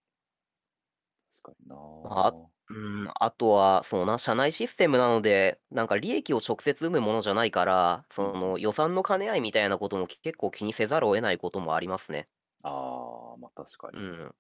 [1.43, 1.77] 確かにな。
[2.03, 2.35] まあ、
[2.69, 8.39] うーん、あとは、そうな、社内システムなので、なんか利益を直接生むものじゃないから、うんそうん。
[8.39, 12.29] の予算の兼ね合いみたいなことも結構気にせざるを得ないこともありますね。
[12.63, 13.93] ああ、ま、確かに。
[13.93, 14.35] うん。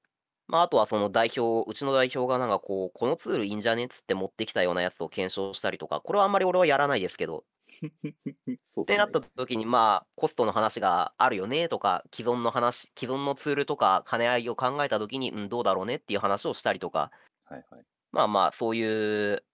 [0.49, 7.45] まあ、あとはその代表うちの代表がなんかこう、このツールいいんじゃねっつって持ってきたようなやつを検証したりとか、これはあんまり俺はやらないですけど。
[8.75, 9.27] そうってなったね。
[9.37, 17.11] 時に、まあ、コストの話があるよねとか、既存の話既存のツールとか兼ね合いを考えた時に、うん、どうだろうねっていう話をしたりとか、
[17.45, 17.85] はいはい。
[18.13, 19.45] まあまあ、そういう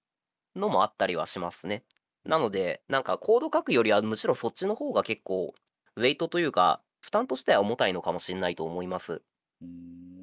[0.57, 1.85] のもあったりはしますね。
[2.25, 5.55] なので、なんかコード書くよりはむしろそっちの方が結構
[5.97, 9.23] ウェイトというか、負担としては重たいのかもしんないと思います。
[9.63, 10.18] うーん、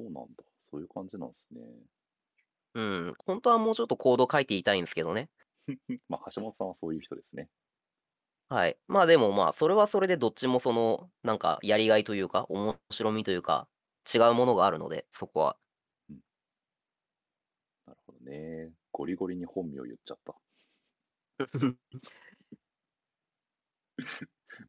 [0.00, 0.44] そうなんだ。
[0.62, 1.60] そういう感じなんすね。
[2.74, 5.28] うん、ほんとはもうちょっとコード書いていたいんすけどね。
[6.08, 7.48] ま、橋本さんはそういう人ですね。
[8.48, 8.76] はい。
[8.88, 13.68] まあ、でも、まあ、それはそれでどっちもその、なんかやりがいというか、面白みというか、
[14.12, 15.56] 違うものがあるので、そこは。
[16.08, 16.20] うん。
[17.86, 18.70] なるほどね。
[18.92, 20.34] ゴリゴリに本名言っちゃった。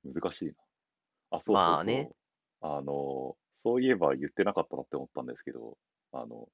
[0.04, 0.54] 難しいな。
[1.32, 2.10] あ、そうそうまあね。
[2.62, 2.72] そう。
[2.78, 5.78] あの、そういえば言ってなかったなって思ったんですけど、
[6.12, 6.50] あの、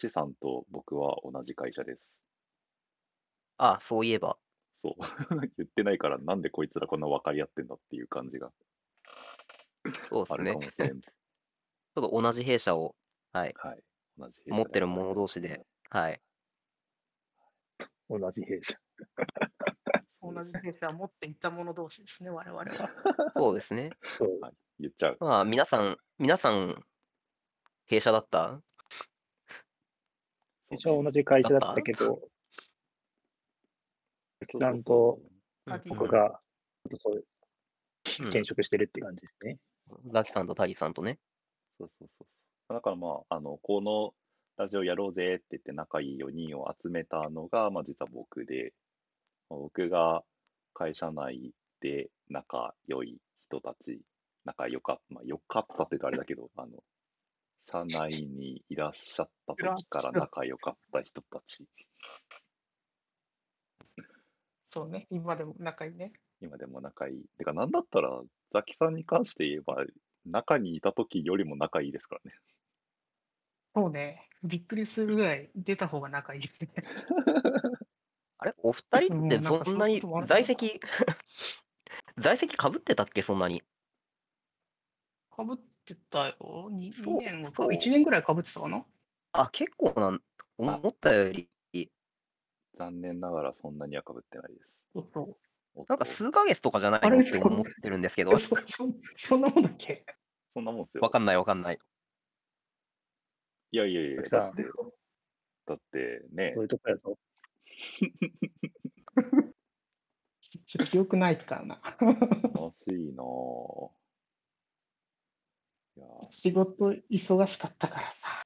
[0.00, 2.16] 橋さんと僕は同じ会社です。
[3.56, 4.38] あ、そういえば。
[4.82, 4.94] そう。
[5.58, 8.50] 言ってないから、なんでこいつらこんな分かり合ってんだっていう感じが
[10.10, 10.34] そうっすね。
[10.34, 11.00] あるかもしれん。
[11.00, 12.94] ちょっと同じ弊社を、
[13.32, 13.54] はい。
[13.56, 13.82] はい。
[14.18, 16.20] 同じ弊持ってる者同士で、はい。
[18.08, 18.78] 同じ弊社。
[20.20, 20.42] そうですね。
[20.42, 22.90] 同じ弊社を持っていた者同士ですね、我々は。
[23.36, 23.90] そうですね。
[24.02, 24.40] そう。
[24.40, 25.16] はい、言っちゃう。
[25.20, 26.84] まあ、皆さん皆さん、
[27.86, 28.60] 弊社だった？
[30.70, 31.04] 一応ね。
[31.04, 31.82] 同じ会社だだった？
[31.82, 32.20] けど
[34.60, 35.20] さんと
[35.86, 36.40] 僕が、
[36.90, 37.24] ちょっとそう
[38.20, 38.26] うん。
[38.28, 39.58] 転職してるって感じですね。
[40.12, 41.18] ザキさんとタギさんとね。
[41.78, 42.26] そうそうそうそ
[42.70, 42.74] う。
[42.74, 44.14] だからまあ、あの、この
[44.56, 48.72] ラジオやろうぜって言って仲いい4人を集めたのが、ま、実は僕で、
[49.48, 50.22] ま、僕が
[50.74, 54.00] 会社内で仲良い人たち、
[54.44, 56.82] 仲良かま、良かったって言うとあれだけど、あの、
[57.62, 61.66] 社内にいらっしゃった時から仲良かった人たち。
[64.72, 66.12] そうね、今でも仲いいね。
[66.40, 67.24] 今でも仲いい。
[67.38, 68.22] てか、なんだったら、
[68.52, 69.84] ザキさんに関して言えば、
[70.24, 72.36] 中にいた時よりも仲いいですからね。
[73.74, 76.70] そうね、びっくりするぐらい出た方が仲いいですね。
[78.38, 80.02] あれ、お二人ってそんなに。
[80.26, 80.80] 在籍？
[82.16, 83.22] 在籍被ってたっけ？
[83.22, 83.62] そんなに。
[85.46, 86.68] 被ってたよ？
[86.70, 87.68] に2そう年そう。
[87.68, 88.84] 1年ぐらい被ってたかな？
[89.32, 90.22] あ、結構なん
[90.66, 90.80] あ。
[90.82, 91.48] 思ったより
[92.76, 94.80] 残念ながらそんなには被ってないです。
[94.94, 95.84] そうそう。
[95.88, 96.10] なんかと。
[96.10, 97.20] 数ヶ月とかじゃないの？
[97.20, 98.38] って思ってるんですけど。
[98.38, 98.56] そそ
[99.16, 100.04] そんなもんだっけ？
[100.54, 101.00] そんなもんっすよ。
[101.02, 101.78] わかんないわかんない。
[103.72, 104.64] いやいやいや、だって
[105.66, 106.52] だってね。
[106.54, 107.18] そういうとこやぞ。
[110.66, 111.80] ちょ記憶ないからな。
[112.00, 113.26] 悲しいなあ。
[116.30, 118.42] 仕事忙しかったからさ。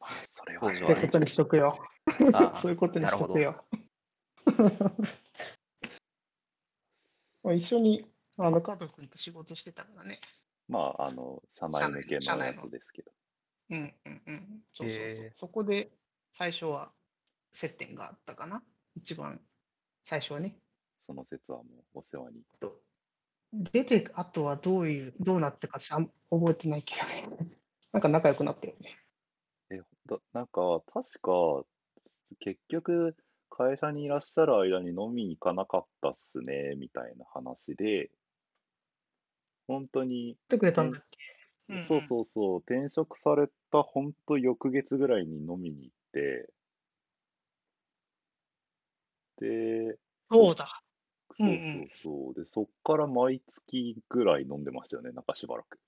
[0.00, 0.70] まあ、それは。
[0.70, 1.78] そういうことにしとくよ。
[2.32, 3.06] あ そういうことあ、に。
[3.06, 3.64] しとくよ。
[7.42, 10.20] まあ、一緒にあの加藤君と仕事してたからね。
[10.68, 12.54] まあ、あの、社内向けのや。
[12.54, 13.12] つですけど。
[13.70, 14.64] うんうんうん。
[14.72, 15.04] そうそうそう。
[15.04, 15.30] へえ。
[15.34, 15.92] そこで
[16.32, 16.92] 最初は
[17.52, 18.62] 接点があったかな。
[18.94, 19.40] 一番
[20.04, 20.56] 最初はね。
[21.06, 22.42] その説はもうお世話に。
[23.52, 27.28] と出てあとはどういうどうなったかちゃん覚えてないけどね。
[27.92, 28.98] なんか仲良くなったよね。
[29.70, 31.64] え、だなんか、確か、
[32.40, 33.16] 結局、
[33.50, 38.10] 会社にいらっしゃる間に飲みに行かなかったっすね、みたいな話で
[39.66, 41.18] 本当に、来てくれたんだっけ？
[41.68, 46.52] うんうんそうそうそう、転職された本当翌月ぐらいに飲みに行って、
[49.38, 49.98] で、
[50.30, 50.82] そうだ。
[51.38, 52.34] そううんうんそうそう。
[52.34, 55.78] で、そっから毎月ぐらい飲んでましたよね、なんかしばらく。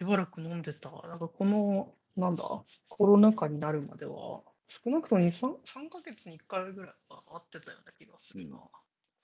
[0.00, 0.90] しばらく飲んでた。
[0.90, 2.44] なんかこの、なんだ、
[2.88, 8.58] コロナ禍になるまでは、少なくとも2、3, 3ヶ月に1回ぐらいは会ってたような気がするな。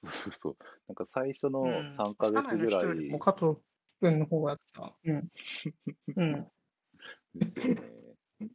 [0.04, 0.56] そうそうそう。
[0.88, 3.60] なんか最初のうん3ヶ月ぐら社内の人よりいも加藤
[4.00, 4.92] 君の方がやってた。
[5.04, 5.28] うん。
[6.16, 6.52] うん。
[7.34, 7.90] ですよね。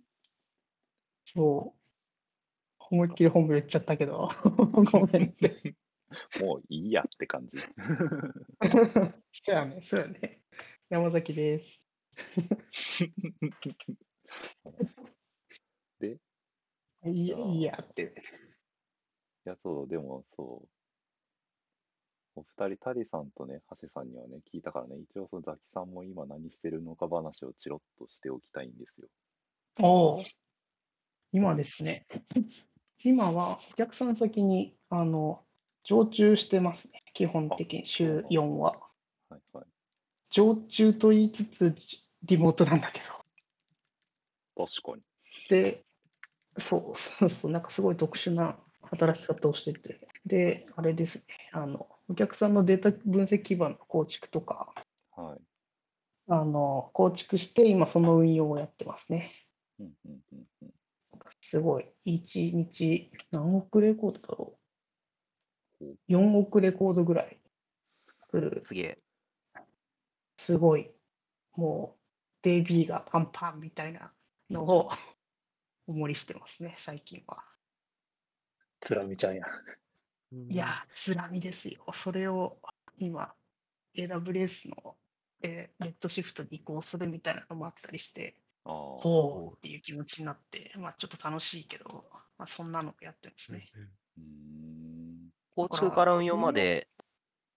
[1.25, 1.86] そう。
[2.89, 4.29] 思いっきり本部言っちゃったけど、
[4.91, 5.75] ごめんって。
[6.39, 7.57] もういいやって感じ。
[8.63, 10.41] そうやね、そうやね。
[10.89, 11.81] 山崎です。
[15.99, 16.17] で、
[17.05, 18.13] いいや、いいやって。
[19.45, 20.69] いや、そう、でもそう。
[22.35, 29.09] お二人、タリさんとね、ハセさんにはね、聞いたからね、一応そのザキさんも今何してるのか話をチロッとしておきたいんですよ。
[29.81, 30.25] おお。
[31.33, 32.05] 今ですね。
[33.03, 35.43] 今はお客さん先に、あの、
[35.83, 37.03] 常駐してますね。
[37.13, 38.71] 基本的に週4は。
[39.29, 39.65] はいはい。
[40.31, 41.75] 常駐と言いつつ、
[42.23, 43.01] リモートなんだけ
[44.55, 44.65] ど。
[44.65, 45.03] 確かに。
[45.49, 45.85] で、
[46.57, 54.73] そうそうそう、なんかすごい特殊な働き方をしてて、で、あれですね、あの、お客さんのデータ分析基盤の構築とか、
[55.15, 55.41] はい。
[56.27, 59.31] あの、構築して、今その運用をやってますね。
[59.79, 60.76] うんうんうんうん。
[61.49, 64.59] すごい、1日何億レコードだろ
[65.79, 65.95] ほう。
[66.09, 67.39] 4億レコードぐらい
[68.29, 68.97] 来る、すげえ。
[70.35, 70.91] すごい、
[71.55, 71.97] も
[72.43, 74.11] う、DB がパンパンみたいな
[74.49, 74.89] のを、
[75.87, 77.41] お盛りしてますね、最近は。
[78.81, 79.45] つらみちゃんや。
[80.49, 81.85] いやー、つらみですよ。
[81.93, 82.59] それを
[82.97, 83.33] 今、
[83.95, 84.97] AWS の、
[85.43, 88.35] えーレッドシフトに移行するみたいなのもあったりして、
[88.67, 92.05] ほうっていう気持ちになって、まあちょっと楽しいけど、
[92.37, 93.69] まあそんなのやってますね。
[94.17, 95.29] うーん。
[95.55, 96.87] 構築から運用まで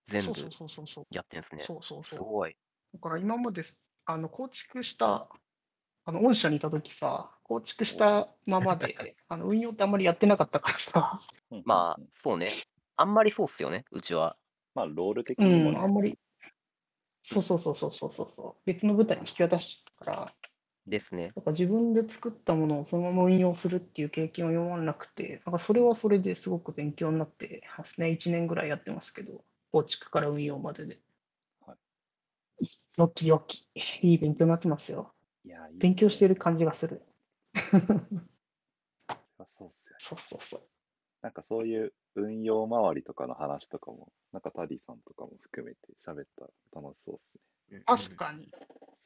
[0.07, 1.07] 全部そうそうそうそうそう。
[1.11, 1.65] やってんですね。
[1.65, 2.19] そうそうそう。
[2.19, 2.57] すごい。
[2.95, 3.65] だから今まで
[4.07, 5.29] あの構築した、
[6.05, 11.21] あの御社にいたときさ、構築したままで、 あの運用ってあんまりやってなかったからさ、
[11.51, 12.49] うんうんまあうん、そうね。
[12.97, 14.37] あんまりそうっすよね、うちは。
[14.75, 15.79] まあ、ロール的うん、にもね。
[15.79, 16.19] あんまり、
[17.23, 20.35] そうそうそうそうそうそうそう、別の舞台に引き渡したから、
[20.91, 21.33] ですね。
[21.37, 28.11] なんか自分で作ったものをそのまま運用するっていう経験は今までなくて、なんかそれはそれですごく勉強になってますね。
[28.11, 30.99] 1年ぐらいやってますけど、構築から運用までで。
[31.65, 31.77] は
[32.99, 33.69] よきよき。
[34.03, 35.15] いい勉強になってますよ。
[35.45, 36.35] いや、いい勉強してる。
[36.35, 37.03] る感じがする。
[37.57, 39.99] そうっすよ。
[39.99, 40.63] そうそうそう。
[41.23, 47.19] なんかそういう運用周りとかの話とかも、なんかタディさんとかも含めて喋ったら楽しそうっ
[47.69, 47.83] すね。
[47.87, 48.51] 確かに。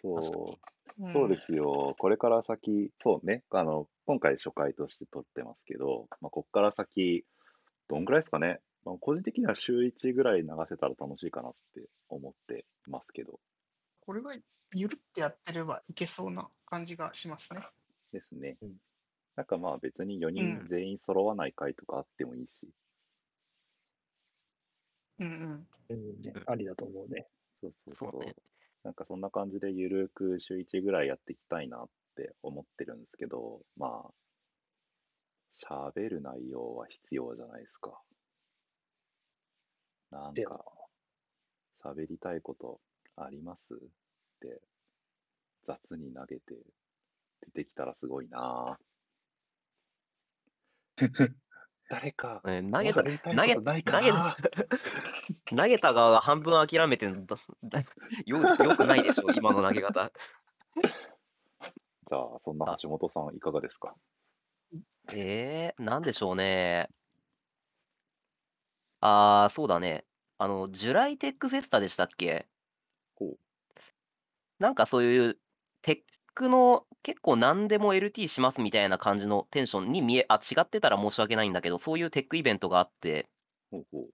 [0.05, 1.13] そう。
[1.13, 1.97] そうですよ。
[1.99, 7.25] これから先、そうね、あの、今回初回として撮ってますけど、まあ、こっから先、
[7.89, 8.61] どんぐらいですかね。
[8.85, 13.41] まあ、個人的には週1ぐらい流せたら楽しいかなって思ってますけど、
[14.01, 14.37] これが
[14.75, 17.67] ゆるってやってればいけそうな感じがしますね。
[18.13, 18.77] ですねうん。
[19.37, 22.69] なんかまあ別に4うん人全員揃わない回とかあってもいいし、
[25.19, 25.69] うんうん。
[25.89, 27.27] うんね、ありだと思うね。
[27.61, 28.35] そうそうそうね
[28.85, 34.15] なんかそんな感じでゆるく週1ぐらいやっていきたいなって思ってるんですけど、まあ、
[35.97, 38.03] 喋る内容は必要じゃないですか。
[40.11, 40.65] なんか、
[41.83, 42.81] 喋りたいこと
[43.17, 43.75] あります？
[43.75, 43.79] っ
[44.41, 44.61] て、
[45.67, 46.55] 雑に投げて
[47.41, 48.85] 出てきたらすごいなぁ
[51.95, 53.03] 誰か、えー投げた、
[53.35, 54.13] 投げ、ことないか投げ
[55.57, 57.81] 投げた側が半分諦めてんだ、だ
[58.27, 60.11] よ、よくないでしょ、 今の投げ方。
[62.07, 63.95] じゃあ、そんな橋本さんいかがですか？
[65.13, 66.89] えー、なんでしょうね。
[69.01, 70.05] あー、そうだね。
[70.39, 72.49] あの、ジュライテックフェスタでしたっけ？
[73.15, 73.39] ほう。
[74.59, 75.39] なんかそういう
[75.83, 76.03] テッ
[76.35, 83.29] クの結構何でも LT しますみたいな感じのテンションに見え、あ、違ってたら申し訳ないんだけど、そういうテックイベントがあって、
[83.71, 84.05] ほうほう。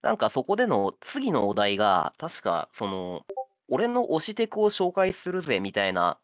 [0.00, 3.26] なんかそこでの次のお題が、確かその、
[3.68, 6.18] 俺の推しテクを紹介するぜみたいな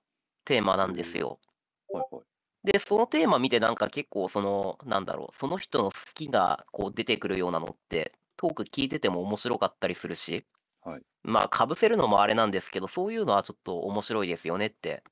[0.45, 1.41] テーマなんですよ。
[1.93, 2.25] はいはい。
[2.73, 10.45] で、そのテーマ見てなんか結構その、なんだろう、その人の好きがこう出てくるようなのって、トーク聞いてても面白かったりするし、
[10.85, 15.03] はいまあ、かぶせるのもあれなんですけど、そういうのはちょっと面白いですよねって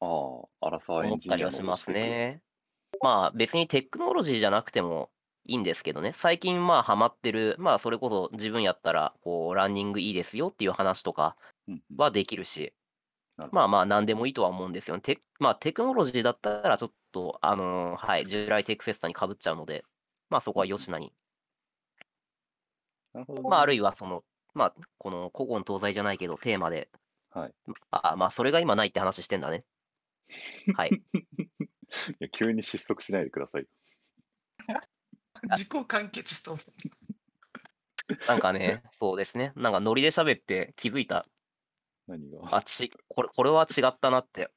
[0.00, 1.90] ああ、アラサーエ思っンジニアのたりはします。
[1.90, 2.42] ね。
[3.02, 5.10] まあ、別にテクノロジーじゃなくても、
[5.46, 11.36] いいんですけどね、最近まあハマってる、まあそれこそ自分やったら、こう、ランニングいいですよっていう話とか
[11.68, 12.72] うんうんはできるし、
[13.36, 15.02] なるまあまあ何でもいいとは思うんですよね。
[15.02, 19.84] テまあテクノロジーだったらちょっと、あのーはい、従来テックフェスタにかぶっちゃうので、
[20.30, 21.12] まあそこはよしなに。
[23.12, 24.24] なるほどねまああるいはその、
[24.54, 26.88] まあこの古今東西じゃないけどテーマで、
[27.30, 27.54] はい。
[27.90, 29.62] あまあそれが今ないって話してんだね。
[30.76, 30.90] はい。
[31.14, 33.66] いや急に失速しないでください。
[35.50, 36.64] 自己完結したぞ。
[38.26, 39.52] なんかね、そうですね。
[39.56, 41.24] なんかノリで喋って気づいた。
[42.06, 42.56] 何が？
[42.56, 44.50] あ、ち、これ、これは違ったなって。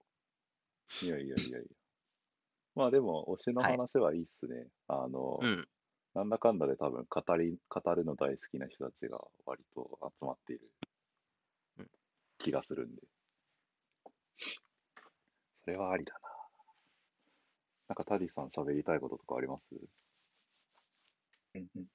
[1.02, 1.68] いやいやいやいや。
[2.76, 4.68] まあでも、推しのはい話はいいっすね。
[4.88, 5.68] あの、うん。
[6.14, 10.72] なんだかんだで多分語り、語るの大好きな人たちが割と集まっている
[11.78, 11.92] うん
[12.40, 13.02] 気がするんで。
[15.68, 16.20] それはありだな。
[17.90, 19.64] なんかタディさん喋りたいこととかあります？
[21.56, 21.86] うんうん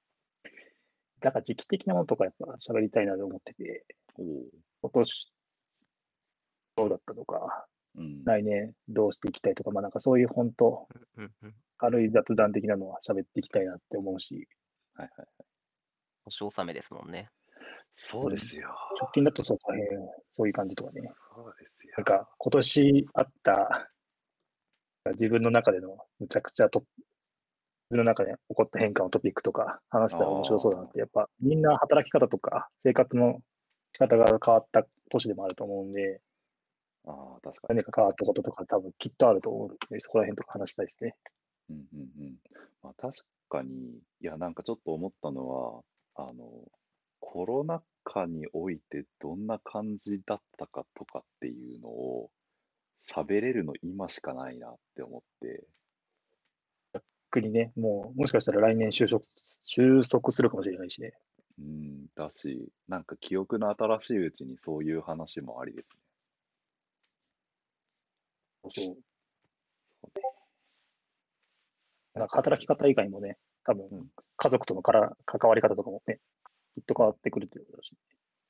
[1.20, 3.86] だから時期的なものとかやっぱ喋りたいなと思ってて、
[4.18, 4.26] おお。
[4.82, 5.32] 今年
[6.76, 7.66] どうだったとか、
[7.96, 8.24] うん。
[8.24, 11.54] 来年どうしていきたいとか、まあなんかそういう本当うんうん。
[11.78, 14.48] 軽い雑談的なのは喋っていきたいなって思うし、
[14.96, 15.26] はいはい。
[16.24, 17.30] 星納めですもんね。
[17.94, 18.68] そうですよ。
[19.00, 19.86] 直近だとそう大変、
[20.30, 21.02] そういう感じとかね。
[21.34, 21.94] そうですよ。
[21.96, 23.90] なんか今年あった
[25.12, 26.86] 自分の中でのむちゃくちゃと、自
[27.90, 33.40] 分の中で起こった変化のトピックとか話したら面白そうだなって、やっぱみんな働き方とか生活の
[33.92, 36.20] 仕方が変わった年でもあると思うんで、
[37.06, 37.78] ああ、確かに。
[37.78, 41.16] 何か変わったこととか多分きっとあると思うので、そこら辺とか話したいですね。
[41.70, 42.36] うんうんうん。
[42.82, 45.82] まあ、確かに、いや、なんかちょっと思ったのは、
[46.14, 46.48] あの、
[47.32, 52.30] コロナ禍においてどんな感じだったかとかっていうのを
[53.10, 55.64] 喋れるの今しかないなって思って、
[57.30, 59.24] 逆にね、もうもしかしたら来年就職
[59.62, 61.14] 収束するかもしれないしね。
[61.58, 66.00] うん、だし、なんか記憶の新しいうちにそういう話もありですね。
[68.74, 68.96] そう。
[72.12, 74.06] なんか働き方以外もね、多分うん
[74.36, 76.18] 家族とのから関わり方とかもね、
[76.74, 77.96] きっと変わってくるっていうことだし、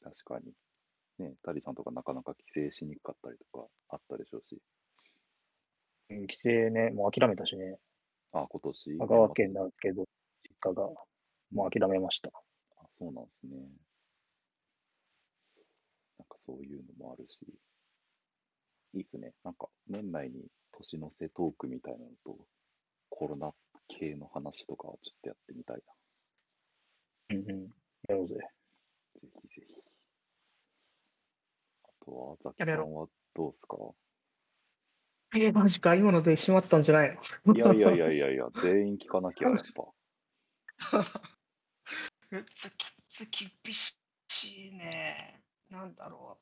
[0.02, 0.52] 確かに。
[1.18, 4.60] ね、タリさんとかなかなか帰省しにくかったりとかあったでしょうし、
[6.10, 7.78] うん帰省ね、もう諦めたしね、
[8.32, 10.06] あ、今年、香川県なんですけど、
[10.48, 10.88] 実家が
[11.52, 12.30] もう諦めました。
[12.76, 13.56] あ、そうなんですね。
[16.18, 17.38] なんかそういうのもあるし、
[18.94, 19.32] いいっすね。
[19.44, 22.36] なんか年内に年の瀬トークみたいなのと、
[23.10, 23.52] コロナ
[23.88, 25.82] 系の話とかはちょっとやってみたい
[27.30, 27.81] うんうん。
[28.12, 28.34] やろうぜ。
[28.34, 28.40] な。
[28.40, 28.48] ぜ
[29.20, 29.74] ひぜひ。
[31.84, 33.76] あとは、ザキさんはどうっすか？
[35.34, 37.54] えー、マジか、今ので閉まったんじゃないの？
[37.54, 39.92] いやいやいやいやいや、全員聞かなきゃ、やっぱ。
[42.30, 43.96] めっちゃきつ厳し
[44.68, 45.42] いね。
[45.70, 46.38] なんだろ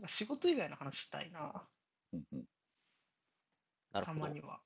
[0.00, 0.06] う。
[0.08, 1.68] 仕事以外の話したいな、
[2.12, 2.44] うんうん。
[3.92, 4.28] なたま。
[4.28, 4.60] には。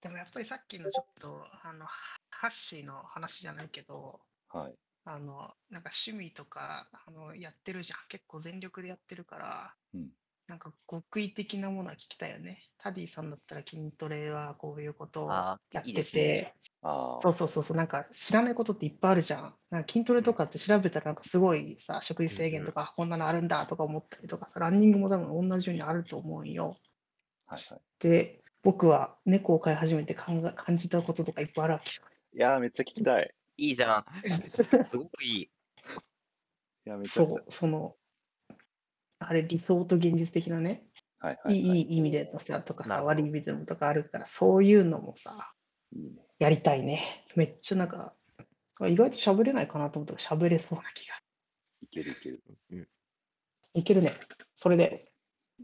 [0.00, 4.74] でもやっぱりさっきのちょっと、あの、ハッシーの話じゃないけど、はい。
[5.04, 7.98] あの、なんか趣味とか、あの、やってるじゃん。
[8.08, 10.10] 結構全力でやってるから、うん
[10.48, 12.68] なんか極意的なものは聞きたいよね。
[12.78, 19.56] タディさんだったら筋トレはこういうことをあやってーいいですねて、ああ、そうそうそうそう、なんか知らないことっていっぱいあるじゃん。
[19.70, 26.76] なんか筋トレとかって調べたらなんかすごいさ、食事制限とかこんなのあるんだとか思ったりとかさ、ランニングも多分同じようにあると思うんよ。
[27.46, 27.80] はいはい。
[28.00, 32.08] で、僕は猫を飼い始めて考え感じたこととかいっぱいあるわけよ。
[32.34, 33.34] いやー、めっちゃ聞きたい。
[33.56, 34.04] いいじゃん。
[34.84, 35.42] すごくいい。
[35.42, 35.48] い
[36.84, 37.36] や、めちゃくちゃ。
[37.36, 37.96] そう、その、
[39.18, 40.86] あれ理想と現実的なね、
[41.18, 41.78] はいはいい、はい。
[41.78, 45.54] いいい意味でのさとかさ、なるほど悪い意味でもとかあるから、そういうのもさ、
[45.92, 46.26] いいね。
[46.38, 47.24] やりたいね。
[47.36, 48.16] めっちゃなんか、
[48.80, 51.14] 意外と喋れないかなと思ったら喋れそうな気が。
[51.82, 52.90] いけるいける。
[53.74, 54.10] いけるね。
[54.56, 55.12] それで。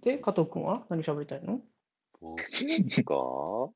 [0.02, 0.86] で、加藤君は？
[0.88, 1.60] 何喋りたいの？
[2.20, 2.36] 僕
[3.04, 3.70] か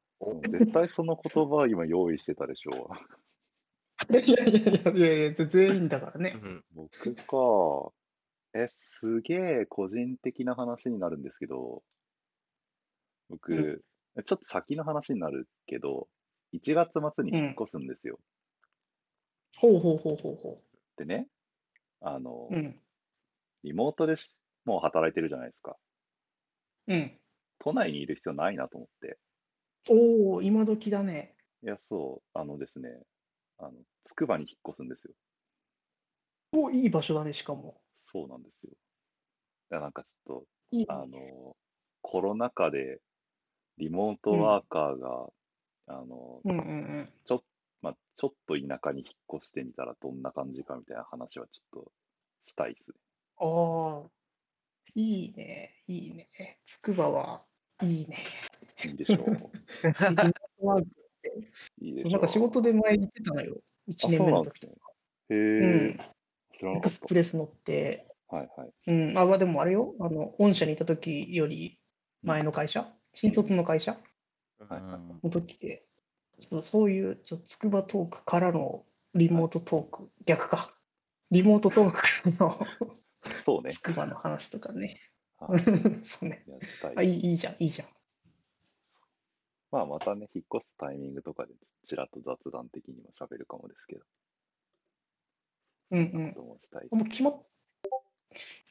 [0.50, 2.90] 絶対その言葉今用意してたでしょ
[4.10, 6.30] いやいやいやいや、全員だからね。
[6.30, 7.92] ん僕か。
[8.54, 11.82] え、すげえ個人的な話になるんですけど、
[13.30, 13.82] 僕、
[14.24, 16.08] ちょっと先の話になるけど、
[16.52, 18.18] 1月末に引っ越すんですよ。
[19.56, 21.28] ほうほうほうほうほうでね、
[22.00, 22.56] あの、う。
[22.56, 22.78] ん。
[23.64, 24.34] リモートでし
[24.64, 25.76] もう働いてるじゃないですか。
[26.88, 27.18] うん。
[27.60, 29.18] 都内にいる必要ないなと思って。
[29.88, 31.36] おお、今時だね。
[31.62, 32.88] いや、そう、あのですね、
[33.62, 33.72] あの、
[34.04, 35.14] つくばに引っ越すんですよ。
[36.52, 37.80] おいい場所だね、しかも。
[38.06, 38.70] そうなんですよ。
[39.70, 40.86] だからなんかちょっと、いい。
[40.88, 41.56] あの、
[42.02, 43.00] コロナ禍で
[43.78, 45.28] リモートワーカーが、
[45.86, 46.62] あの、うんうんう
[47.02, 47.12] ん。
[47.24, 47.42] ちょっ
[47.82, 51.92] まあ、ちょっと田舎に引っ越してみたらどんな感じかみたいな話はちょっと
[52.46, 52.96] したいですね。
[53.38, 54.10] ああ、
[54.94, 56.60] いいね、いいね。
[56.64, 57.44] つくばは
[57.82, 58.18] いいね。
[58.84, 59.18] いいでしょう。
[59.18, 61.01] リモートワーク
[61.80, 62.04] いいで。
[62.04, 63.60] なんか仕事で前行ってたのよ。
[63.86, 64.84] 1あ、年目の時なんです
[65.30, 65.30] ね。
[65.30, 66.00] へうん
[66.74, 68.36] え、エクスプレス乗って、た。
[68.36, 68.72] はいはい。
[68.86, 71.78] うん、あ、まあでもあれよ、あの、御社にいた時より
[72.22, 73.92] 前の会社、新卒の会社？
[74.68, 75.84] はいはいうんの時で、
[76.38, 80.74] ちょっとそういう、ちょっとつくばトークからのリモートトーク、逆か。
[81.30, 82.66] リモートトークからの
[83.44, 83.78] そうねつ。
[83.78, 85.00] くばの話とかね。
[85.38, 85.60] はい
[86.04, 86.44] そうね。
[86.96, 87.88] あ、いい、いいじゃん、いいじゃん。
[89.72, 91.54] まあ、またね、引っ越すタイミングとかで、
[91.84, 94.04] ちらっと雑談的にも喋るかもですけど。
[95.92, 96.88] うんそんなこともしたい。
[96.90, 97.42] もう決まっ、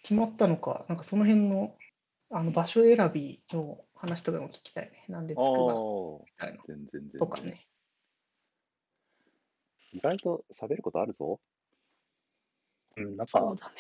[0.04, 1.76] 決まったのか、なんかその辺の、
[2.30, 5.06] あの場所選びの話とかも聞きたいね。
[5.10, 7.20] なんでつくああばみー、たいな全然全然。
[7.20, 7.68] とかね。
[9.94, 11.42] 意外と喋ることあるぞ。
[12.98, 13.76] うん、なんか、そうだね。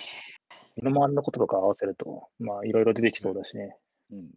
[0.75, 3.77] 身の回りのこととか合わせると、まあ、いろいろ出てきそうだしね。
[4.11, 4.31] うん。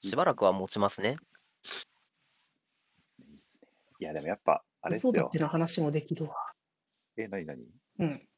[0.00, 1.14] しばらくは持ちますね。
[3.18, 3.66] いいっすね。
[4.00, 5.38] いや、でもやっぱ、あれっすよ子育て。
[5.38, 6.34] の話もできるわ。
[7.16, 7.64] え、なになに
[7.98, 8.28] うん。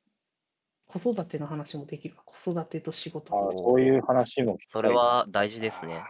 [0.87, 2.23] 子育ての話もできるわ。
[2.25, 3.37] 子育てと仕事。
[3.37, 6.05] あそういう話も聞きたいそれは大事ですね。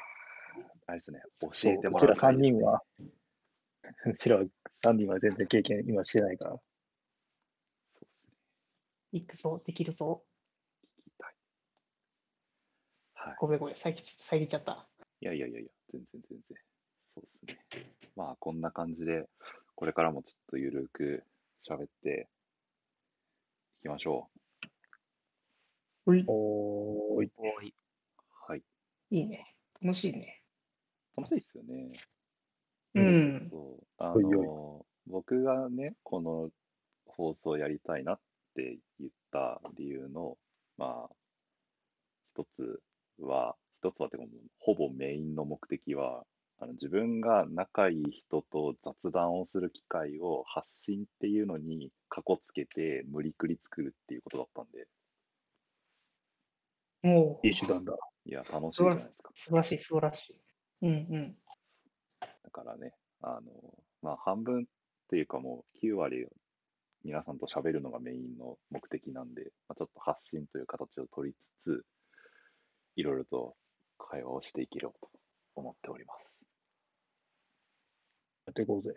[0.87, 1.23] あれですね。
[1.41, 2.83] 教えてもうちら3らう会ですね人は、
[4.07, 4.39] うちら
[4.83, 6.51] 3 人は全然経験今してないから。
[6.53, 8.33] そうっすね。
[9.13, 10.25] 行くぞ、できるぞ。
[13.15, 13.37] はい。
[13.39, 14.87] ごめんごめん、遮っ遮っちゃった。
[15.21, 16.59] いやいやいやいや、全然全然。
[17.17, 17.93] そうですね。
[18.15, 19.27] まあ、こんな感じで、
[19.75, 21.25] これからもちょっとゆるく
[21.69, 22.29] 喋って
[23.81, 24.29] いきましょ
[26.07, 27.33] ういおーい。
[27.37, 27.73] おいう
[28.49, 28.63] はい。
[29.11, 29.57] いいね。
[29.83, 30.43] 楽しいね。
[31.17, 31.93] 楽しいですよね。
[32.95, 33.49] うん。
[33.51, 33.87] そう。
[33.99, 36.51] あおいおいの、僕がね、この
[37.07, 38.21] 放送をやりたいなっ
[38.55, 40.37] て言った理由の、
[40.77, 41.15] まあ、
[42.35, 42.81] 一つ
[43.21, 44.25] は、一つはてか
[44.59, 46.25] ほぼメインの目的は、
[46.59, 54.87] あの自分が仲いい人と雑談をする機会を発信っていうのにかこつけて無理くり作るっていうことだったんで、
[57.03, 57.93] もういい、手段だ。
[58.25, 59.31] いや、楽しいじゃないですか。
[59.35, 60.41] 素晴らしい、素晴らしい。
[60.83, 61.37] うんうん。
[62.21, 63.43] だからね、あの、
[64.03, 64.67] まあ、半分っ
[65.09, 66.27] ていうかもう9割
[67.05, 71.85] 皆さんと喋るのがメインの目的なんで、まあ、ちょっと発信という形を取りつつ、
[72.97, 73.55] いろいろと
[73.99, 75.11] 会話をしていければと
[75.55, 76.36] 思っております。
[78.47, 78.95] やっていこうぜ。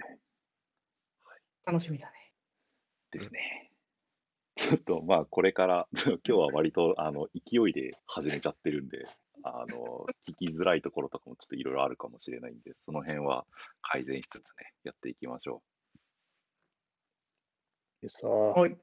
[1.66, 2.32] 楽しみだね。
[3.12, 3.72] ですね。
[4.56, 9.06] ちょっとまあこれから、 今日は割とあの勢いで始めちゃってるんで、
[9.44, 13.48] あの聞きづらいところとかもちょっといろいろあるかもしれないんで、その辺は
[13.82, 15.64] 改善しつつね、やっていきましょ
[18.02, 18.78] でさ、はい。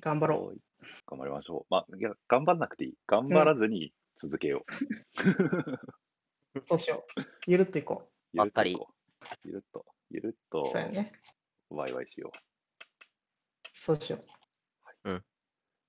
[0.00, 0.28] 頑張う。
[0.30, 0.58] ろはい
[1.06, 1.66] 頑張りましょう。
[1.70, 2.94] まあ、いや、頑張んなくていい。
[3.06, 4.62] 頑張らずに続けよ
[6.54, 6.58] う。
[6.58, 6.62] う。
[6.66, 7.22] そうしよう。
[7.46, 8.95] ゆるっといこゆるっとまったりいこう
[9.44, 10.34] ゆるっと、ゆるっう。
[10.50, 11.12] とそうやね。
[11.70, 12.38] ワイワイしよう。
[13.74, 14.24] そうしよう。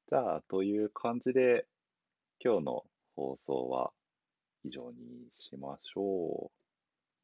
[0.10, 1.68] じゃあ、という感じで、
[2.40, 2.86] 今日の
[3.16, 3.92] 放送は
[4.64, 4.98] 以上に
[5.34, 6.52] しましょう。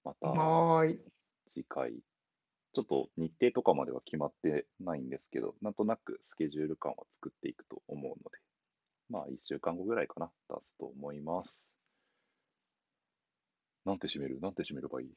[0.04, 1.00] またはーい。
[1.50, 1.94] 次回、
[2.74, 8.38] ちょっと日程とかまでは決まってないんですけど、なんとなくスケジュール感は作っていくと思うので、
[9.10, 11.64] まあ、1週間後ぐらいかな、出すと思います。
[13.86, 14.40] なんて締める？
[14.42, 15.16] なんて締めればいい？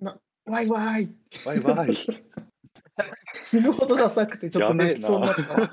[0.00, 1.14] な、わいわい。
[1.44, 1.96] バイバイ
[3.40, 5.70] 死ぬほどダサくて、ちょっと泣きそうになったわ。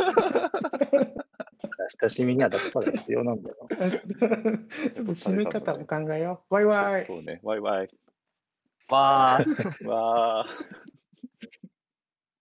[2.01, 3.55] 親しみには出すから必要なんだよ。
[3.69, 6.53] ちょっと締め方も考えよう。
[6.53, 7.05] わいわい。
[7.05, 7.89] そうね、バイバイ。
[8.89, 10.45] わー、わ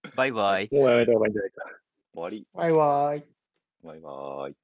[0.05, 0.68] ー、バイバイ。
[0.72, 1.64] もうやめた方がいいんじゃないか。
[2.12, 2.47] 終わり。
[2.53, 3.26] わいわい。
[3.83, 4.60] バイバイ。